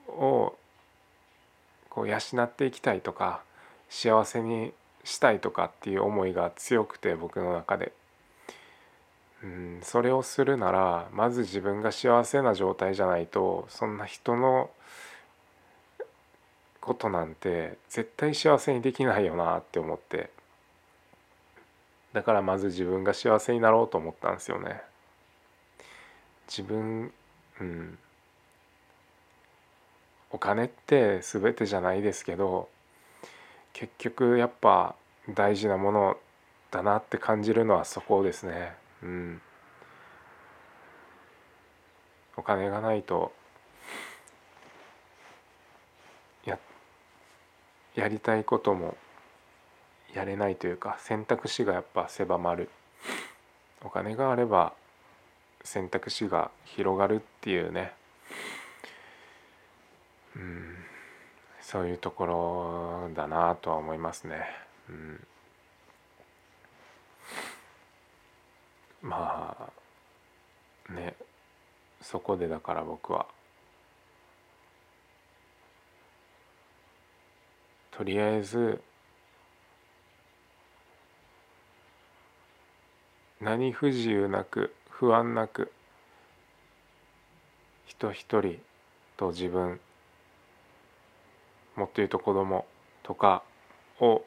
[0.07, 3.43] こう養っていきたいとか
[3.89, 4.73] 幸せに
[5.03, 7.93] したいとかっていう思いが強くて僕の中で。
[9.43, 14.69] うんそれをするならまず自分が幸せな状態じゃないとそんな人の
[16.79, 20.31] ことなんて絶対幸せにできないよなって思って。
[22.13, 24.81] だからまず自分が幸せになろうと思ったんですよね。
[26.47, 27.13] 自分
[27.59, 27.97] うん。
[30.33, 32.67] お金って全てじゃないですけど
[33.71, 34.95] 結局やっぱ
[35.29, 36.17] 大事なもの
[36.71, 38.73] だなって感じるのはそこですね。
[39.03, 39.41] うん、
[42.35, 43.31] お金がないと
[46.45, 46.57] や
[47.95, 48.97] やりたいことも
[50.13, 52.69] やれないというか選択肢がやっぱ狭まる。
[53.83, 54.73] お金があれば
[55.63, 57.93] 選択肢が広がるっていうね。
[60.35, 60.75] うん。
[61.61, 64.45] そういうところだなとは思いますね。
[64.89, 65.27] うん。
[69.01, 69.71] ま
[70.89, 71.15] あね。
[72.01, 73.25] そこでだから僕は。
[77.91, 78.81] とりあえず
[83.39, 85.71] 何不自由なく不安なく
[87.85, 88.59] 人一人
[89.15, 89.79] と自分
[91.75, 92.65] もっと言うと子供
[93.03, 93.43] とか
[93.99, 94.23] を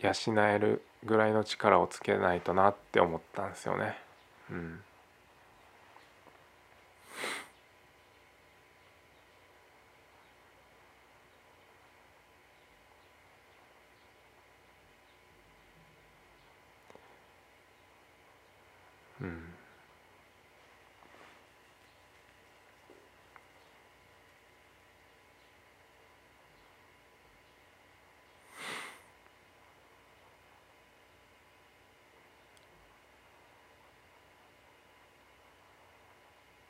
[0.00, 0.12] 養
[0.48, 3.96] えるぐらいの力をつけないとなって思ったんですよね。
[4.50, 4.82] うん、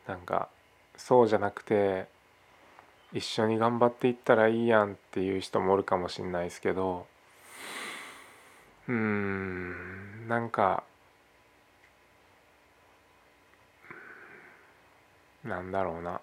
[0.06, 0.48] なんか
[1.12, 2.06] そうじゃなくて
[3.12, 7.06] 一緒に頑張っていったらいいやんっていう人もおるかもしんないですけど
[8.88, 10.84] うんなんか
[15.44, 16.22] なんだろうな。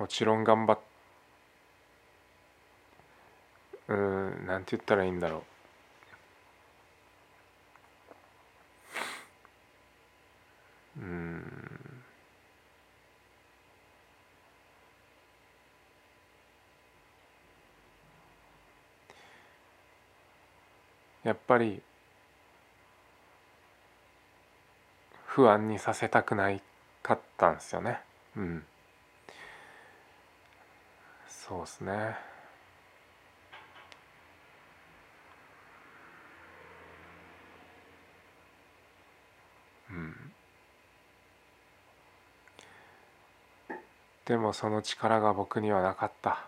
[0.00, 0.78] もちろん頑張っ
[3.86, 5.53] うんなんて言ったらいいんだろう。
[11.04, 11.44] うん。
[21.24, 21.82] やっぱり
[25.26, 26.62] 不安にさせたくない
[27.02, 28.00] かったんですよね。
[28.36, 28.64] うん。
[31.28, 32.33] そうですね。
[44.26, 46.46] でもその力が僕にはなかった。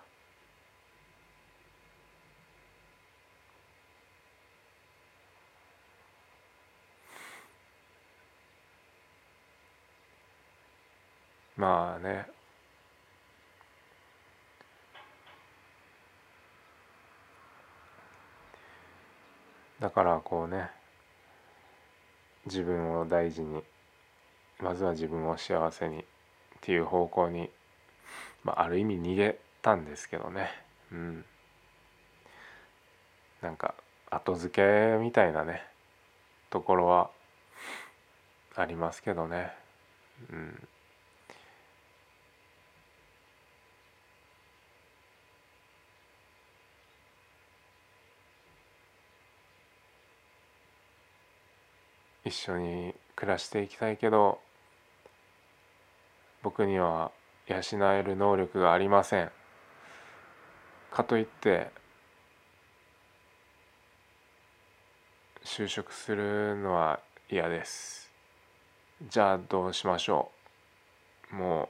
[11.57, 12.27] まあね。
[19.81, 20.70] だからこうね
[22.47, 23.62] 自分を大事に
[24.59, 26.03] まずは自分を幸せにっ
[26.62, 27.51] ていう方向に、
[28.47, 30.49] まあ、ある意味逃げたんですけどね。
[30.92, 31.24] うん。
[33.42, 33.74] なんか
[34.09, 35.64] 後付けみたいなね
[36.49, 37.11] ところは
[38.55, 39.51] ありますけどね。
[40.30, 40.68] うん。
[52.24, 54.40] 一緒に暮らしていきたいけど
[56.44, 57.11] 僕には
[57.47, 57.61] 養
[57.92, 59.30] える能力がありません。
[60.90, 61.70] かといって
[65.44, 68.11] 就職するのは嫌です。
[69.09, 70.32] じゃあどうしましょ
[71.32, 71.36] う。
[71.36, 71.68] も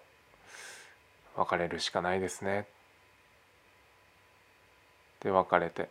[1.36, 2.66] う別れるしかないですね。
[5.20, 5.90] で別れて。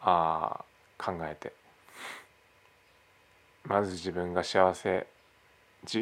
[0.00, 0.64] あ
[0.98, 1.52] あ考えて。
[3.64, 5.06] まず自分が幸せ
[5.82, 6.00] 自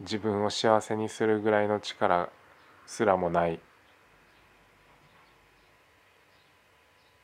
[0.00, 2.30] 自分を幸せにするぐらいの力
[2.86, 3.60] すらもない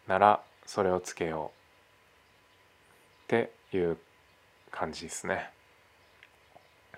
[0.07, 1.51] ならそれをつけよ
[3.28, 3.97] うっていう
[4.70, 5.51] 感じですね。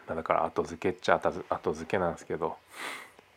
[0.06, 2.56] だから後付けっちゃ後付けなんですけど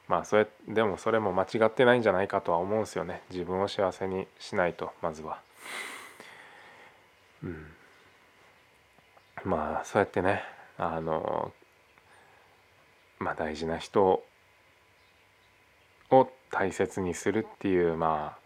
[0.07, 3.21] まあそれでもそれも間違ってないんじゃないかとは思うんですよね。
[3.31, 5.39] 自分を幸せにしないとまずは。
[7.43, 7.67] うん。
[9.43, 11.53] まあそうやってねあの
[13.19, 14.23] まあ大事な人
[16.11, 18.45] を大切にするっていうまあ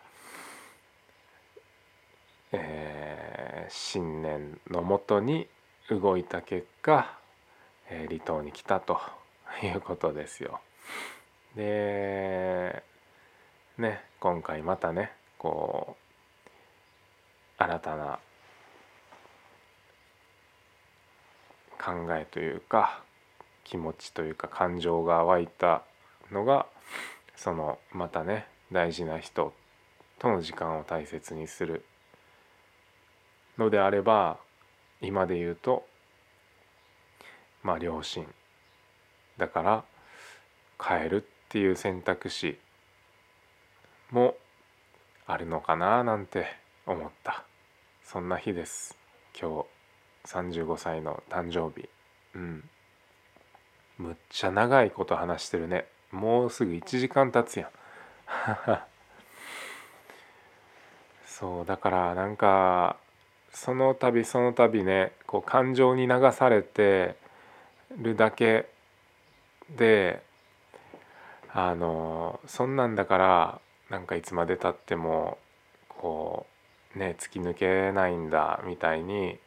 [2.51, 5.47] えー、信念のもとに
[5.89, 7.17] 動いた結果、
[7.89, 8.99] えー、離島に来たと
[9.61, 10.59] いうことですよ。
[11.55, 12.83] で
[13.77, 16.49] ね今回またねこう
[17.57, 18.19] 新たな
[21.79, 23.03] 考えというか
[23.63, 25.83] 気持ちというか感情が湧いた
[26.31, 26.65] のが
[27.35, 29.53] そのまたね大事な人
[30.19, 31.85] との時間を大切にする
[33.57, 34.37] のであれば
[35.01, 35.85] 今で言うと
[37.63, 38.27] まあ両親
[39.37, 39.83] だから
[40.81, 42.59] 変るっていう選択肢
[44.11, 44.35] も
[45.25, 46.47] あるのかななんて
[46.85, 47.43] 思った。
[48.03, 48.97] そんな日です。
[49.39, 49.78] 今日。
[50.29, 51.89] 35歳の誕生日
[52.35, 52.63] うん。
[53.97, 55.85] むっちゃ長いこと話してるね。
[56.11, 57.69] もうすぐ1時間経つやん。
[61.25, 62.97] そうだからなんか
[63.51, 67.15] その度その度ねこう感情に流されて
[67.97, 68.67] るだけ
[69.69, 70.21] で
[71.51, 75.39] あのそんなんだからなんかいつまでたっても
[75.87, 76.45] こ
[76.95, 79.39] うね突き抜けないんだみたいに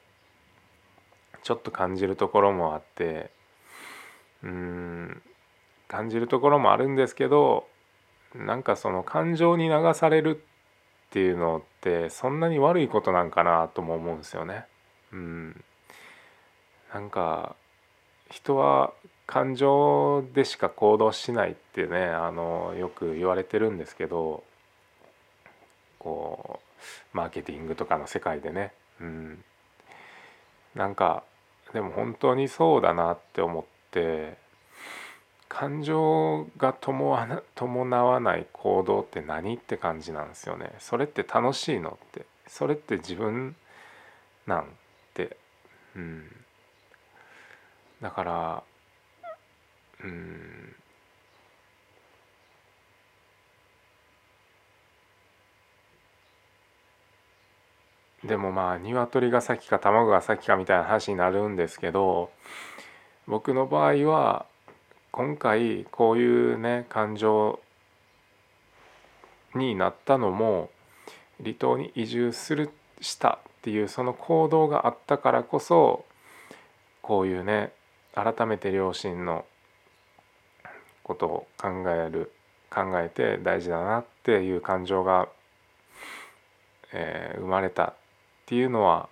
[1.42, 3.30] ちょっと感じるところもあって
[4.42, 5.22] うん
[5.88, 7.66] 感じるところもあるんですけど
[8.34, 10.42] なんかその感情に流される
[11.08, 14.64] っていうのってそんなに悪いことなんかなとも思うんですよね。
[15.12, 15.64] うん、
[16.94, 17.54] なんか
[18.30, 18.94] 人は
[19.26, 24.42] 感情でしか行動しないってねあのよく言われてるんですけど
[25.98, 26.60] こ
[27.14, 29.44] うマーケティングとかの世界でね、うん、
[30.74, 31.24] なんか
[31.72, 34.36] でも本当にそうだなって思って
[35.48, 40.72] 感情が伴わない行動って何って感じなんですよね。
[40.78, 42.24] それって楽しいのって。
[42.46, 43.54] それって自分
[44.46, 44.66] なん
[45.14, 45.36] て。
[45.94, 46.24] うん。
[48.00, 48.62] だから
[50.02, 50.74] うん。
[58.24, 62.30] でもまあ鶏が先か卵が先かみたいな話になるんですけど
[63.26, 64.46] 僕の場合は
[65.10, 67.60] 今回こういうね感情
[69.54, 70.70] になったのも
[71.42, 72.70] 離島に移住する
[73.00, 76.04] したっていうその行動があったからこそ
[77.02, 77.72] こういうね
[78.14, 79.44] 改めて両親の
[81.02, 82.32] ことを考える
[82.70, 85.28] 考えて大事だなっていう感情が、
[86.92, 87.94] えー、生まれた
[88.52, 89.08] っていうのは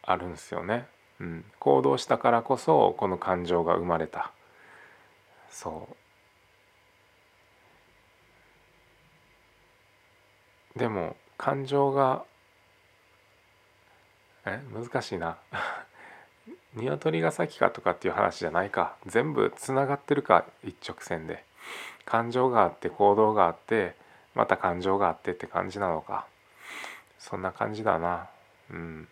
[0.00, 0.86] あるんですよね。
[1.18, 4.30] うん、行動したからこそこの感情が生まれた。
[5.50, 5.88] そ
[10.76, 10.78] う。
[10.78, 12.22] でも感情が
[14.46, 14.60] え？
[14.72, 15.36] 難しいな。
[16.74, 18.94] 鶏が先かとかっていう話じゃないか。
[19.04, 21.44] 全部つながってるか一直線で。
[22.04, 23.96] 感情があって行動があって
[24.36, 26.28] また感情があってって感じなのか。
[27.22, 28.28] そんな感じだな。
[28.70, 29.08] うん。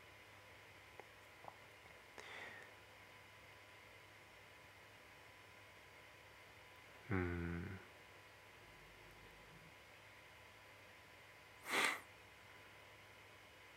[7.10, 7.78] うん。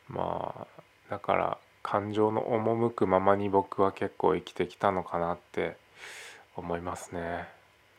[0.09, 0.67] まあ
[1.09, 5.77] だから感情の赴くままに僕は結構生きてきたのかなって
[6.55, 7.47] 思いますね。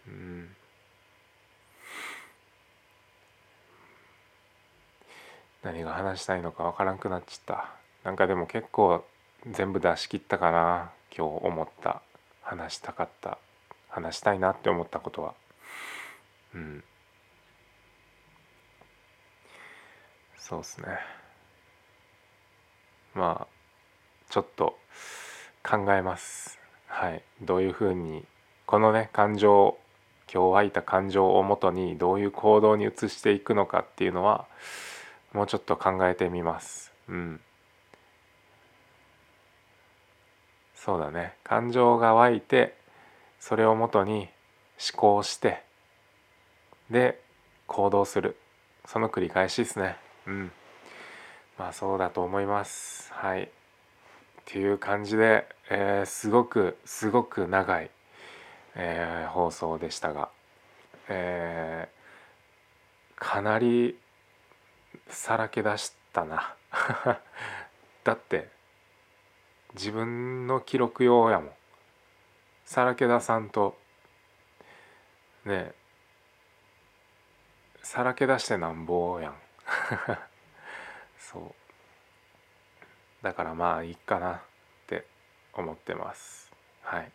[0.08, 0.56] うん。
[5.64, 7.70] 何が話したいのかわからんくなっちった。
[8.04, 9.02] なんかでも結構
[9.50, 10.90] 全部出し切ったかな。
[11.16, 12.02] 今日思った。
[12.42, 13.38] 話したかった。
[13.88, 15.32] 話したいなって思ったことは。
[16.54, 16.84] うん。
[20.36, 20.86] そうっすね。
[23.14, 23.54] まあ
[24.28, 24.76] ちょっと
[25.62, 26.58] 考えます。
[26.88, 27.22] はい。
[27.40, 28.26] どういうふうに
[28.66, 29.78] このね感情
[30.30, 34.46] 今日湧いた感情をもとにどういう行動に移していくのかっていうのは
[35.34, 36.92] もうちょっと考えてみます。
[37.08, 37.40] うん。
[40.76, 41.34] そうだね。
[41.42, 42.76] 感情が湧いて
[43.40, 44.28] それをもとに
[44.92, 45.62] 思考して
[46.88, 47.20] で
[47.66, 48.36] 行動する。
[48.86, 49.96] その繰り返しですね。
[50.26, 50.52] うん。
[51.58, 53.12] まあそうだと思います。
[53.12, 53.42] はい。
[53.42, 53.48] っ
[54.44, 57.90] ていう感じで、えー、すごくすごく長い、
[58.76, 60.28] えー、放送でしたが、
[61.08, 63.98] えー、かなり
[65.08, 66.54] さらけ出したな。
[68.04, 68.48] だって
[69.74, 71.52] 自分の記録用やもん。
[72.64, 73.78] さらけ出さんと
[75.44, 75.72] ね
[77.82, 79.36] さらけ出してなんぼやん。
[81.18, 81.54] そう。
[83.22, 84.40] だからまあいいかなっ
[84.86, 85.06] て
[85.52, 86.50] 思ってます。
[86.82, 87.12] はい。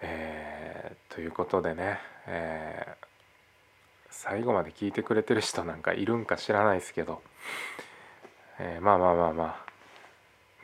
[0.00, 3.07] えー、ということでね、えー
[4.10, 7.22] 最後まで聞いてくれてる人なんかいるんか知らないですけど、
[8.58, 9.68] えー、まあまあまあまあ。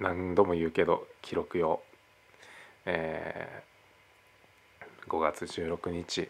[0.00, 1.80] 何度も言うけど記録用、
[2.84, 6.28] えー、5月16日、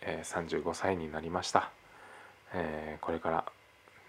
[0.00, 1.72] えー、35歳になりました、
[2.54, 3.44] えー、これから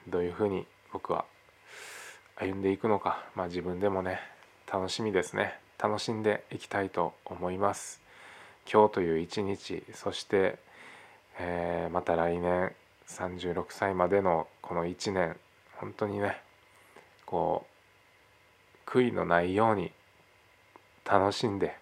[0.07, 1.25] どういうふうに僕は
[2.35, 4.19] 歩んでいくのか、まあ、自分でもね
[4.71, 5.59] 楽しみですね。
[5.77, 7.99] 楽しんでいきたいと思います。
[8.71, 10.59] 今日という一日そして
[11.39, 12.73] えー、また来年
[13.07, 15.37] 36歳までのこの1年
[15.77, 16.41] 本当にね
[17.25, 17.65] こ
[18.85, 19.91] う悔いのないように
[21.05, 21.75] 楽しんで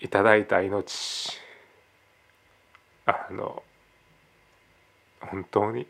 [0.00, 1.40] いただいた命
[3.06, 3.62] あの
[5.20, 5.86] 本当に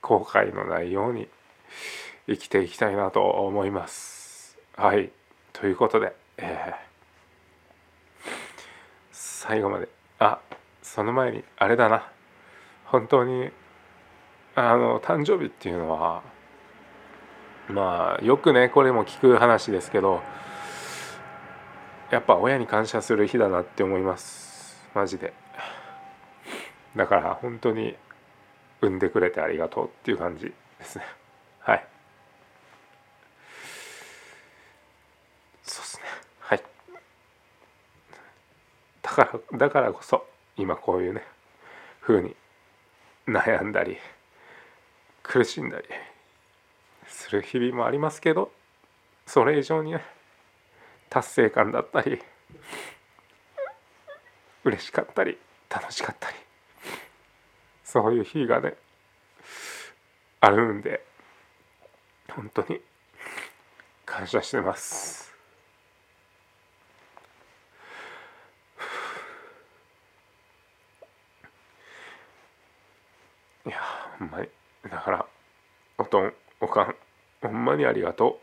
[0.00, 1.28] 後悔のないように
[2.26, 4.56] 生きていきたいなと思います。
[4.76, 5.10] はい
[5.52, 8.24] ということで、えー、
[9.12, 10.38] 最後まであ
[10.92, 12.10] その前にあれだな。
[12.86, 13.50] 本当に
[14.56, 16.24] あの誕生日っていうのは
[17.68, 20.20] まあよくねこれも聞く話ですけど
[22.10, 24.84] やっぱ親に感謝する日だなって思います。
[24.92, 25.32] マジで。
[26.96, 27.94] だから本当に
[28.80, 31.04] 産んでくれてありがとうっていう感じですね。
[31.60, 31.86] はい。
[35.62, 36.02] そうっすね。
[36.40, 36.62] はい。
[39.02, 40.26] だからだからこそ
[40.60, 41.22] 今こういうね
[42.02, 42.36] 風に
[43.26, 43.96] 悩んだり
[45.22, 45.84] 苦しんだり
[47.06, 48.52] する日々もありますけど
[49.26, 50.04] それ以上にね
[51.08, 52.20] 達成感だったり
[54.64, 55.38] 嬉しかったり
[55.70, 56.36] 楽しかったり
[57.82, 58.74] そういう日がね
[60.40, 61.02] あるんで
[62.30, 62.80] 本当に
[64.04, 65.20] 感謝してます。
[73.66, 74.48] いやほんまに。
[74.88, 75.26] だから
[75.96, 76.94] おとんおかん
[77.40, 78.34] ほんまにありがとう。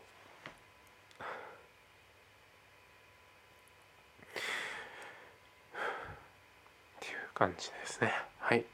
[6.96, 8.12] っていう感じですね。
[8.40, 8.64] はい。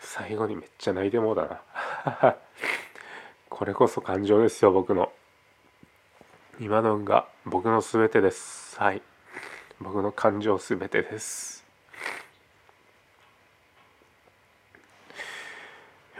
[0.00, 1.62] 最後にめっちゃ泣いてもうだ
[2.04, 2.36] な。
[3.48, 5.12] これこそ感情ですよ僕の。
[6.58, 8.78] 今のが僕の全てです。
[8.80, 9.02] はい。
[9.80, 11.59] 僕の感情全てです。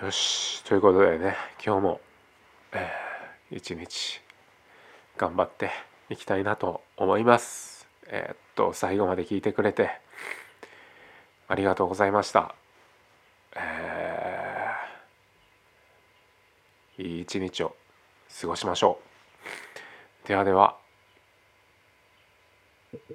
[0.03, 0.65] よし。
[0.65, 2.01] ということでね今日も、
[2.73, 4.23] えー、一日
[5.19, 5.71] 頑張って
[6.09, 7.87] いきたいなと思います。
[8.07, 9.91] えー、っと最後まで聞いてくれて
[11.49, 12.55] ありがとうございました。
[13.55, 17.77] えー、いい一日を
[18.41, 19.01] 過ごしましょ
[20.25, 20.29] う。
[20.29, 20.80] ではでは。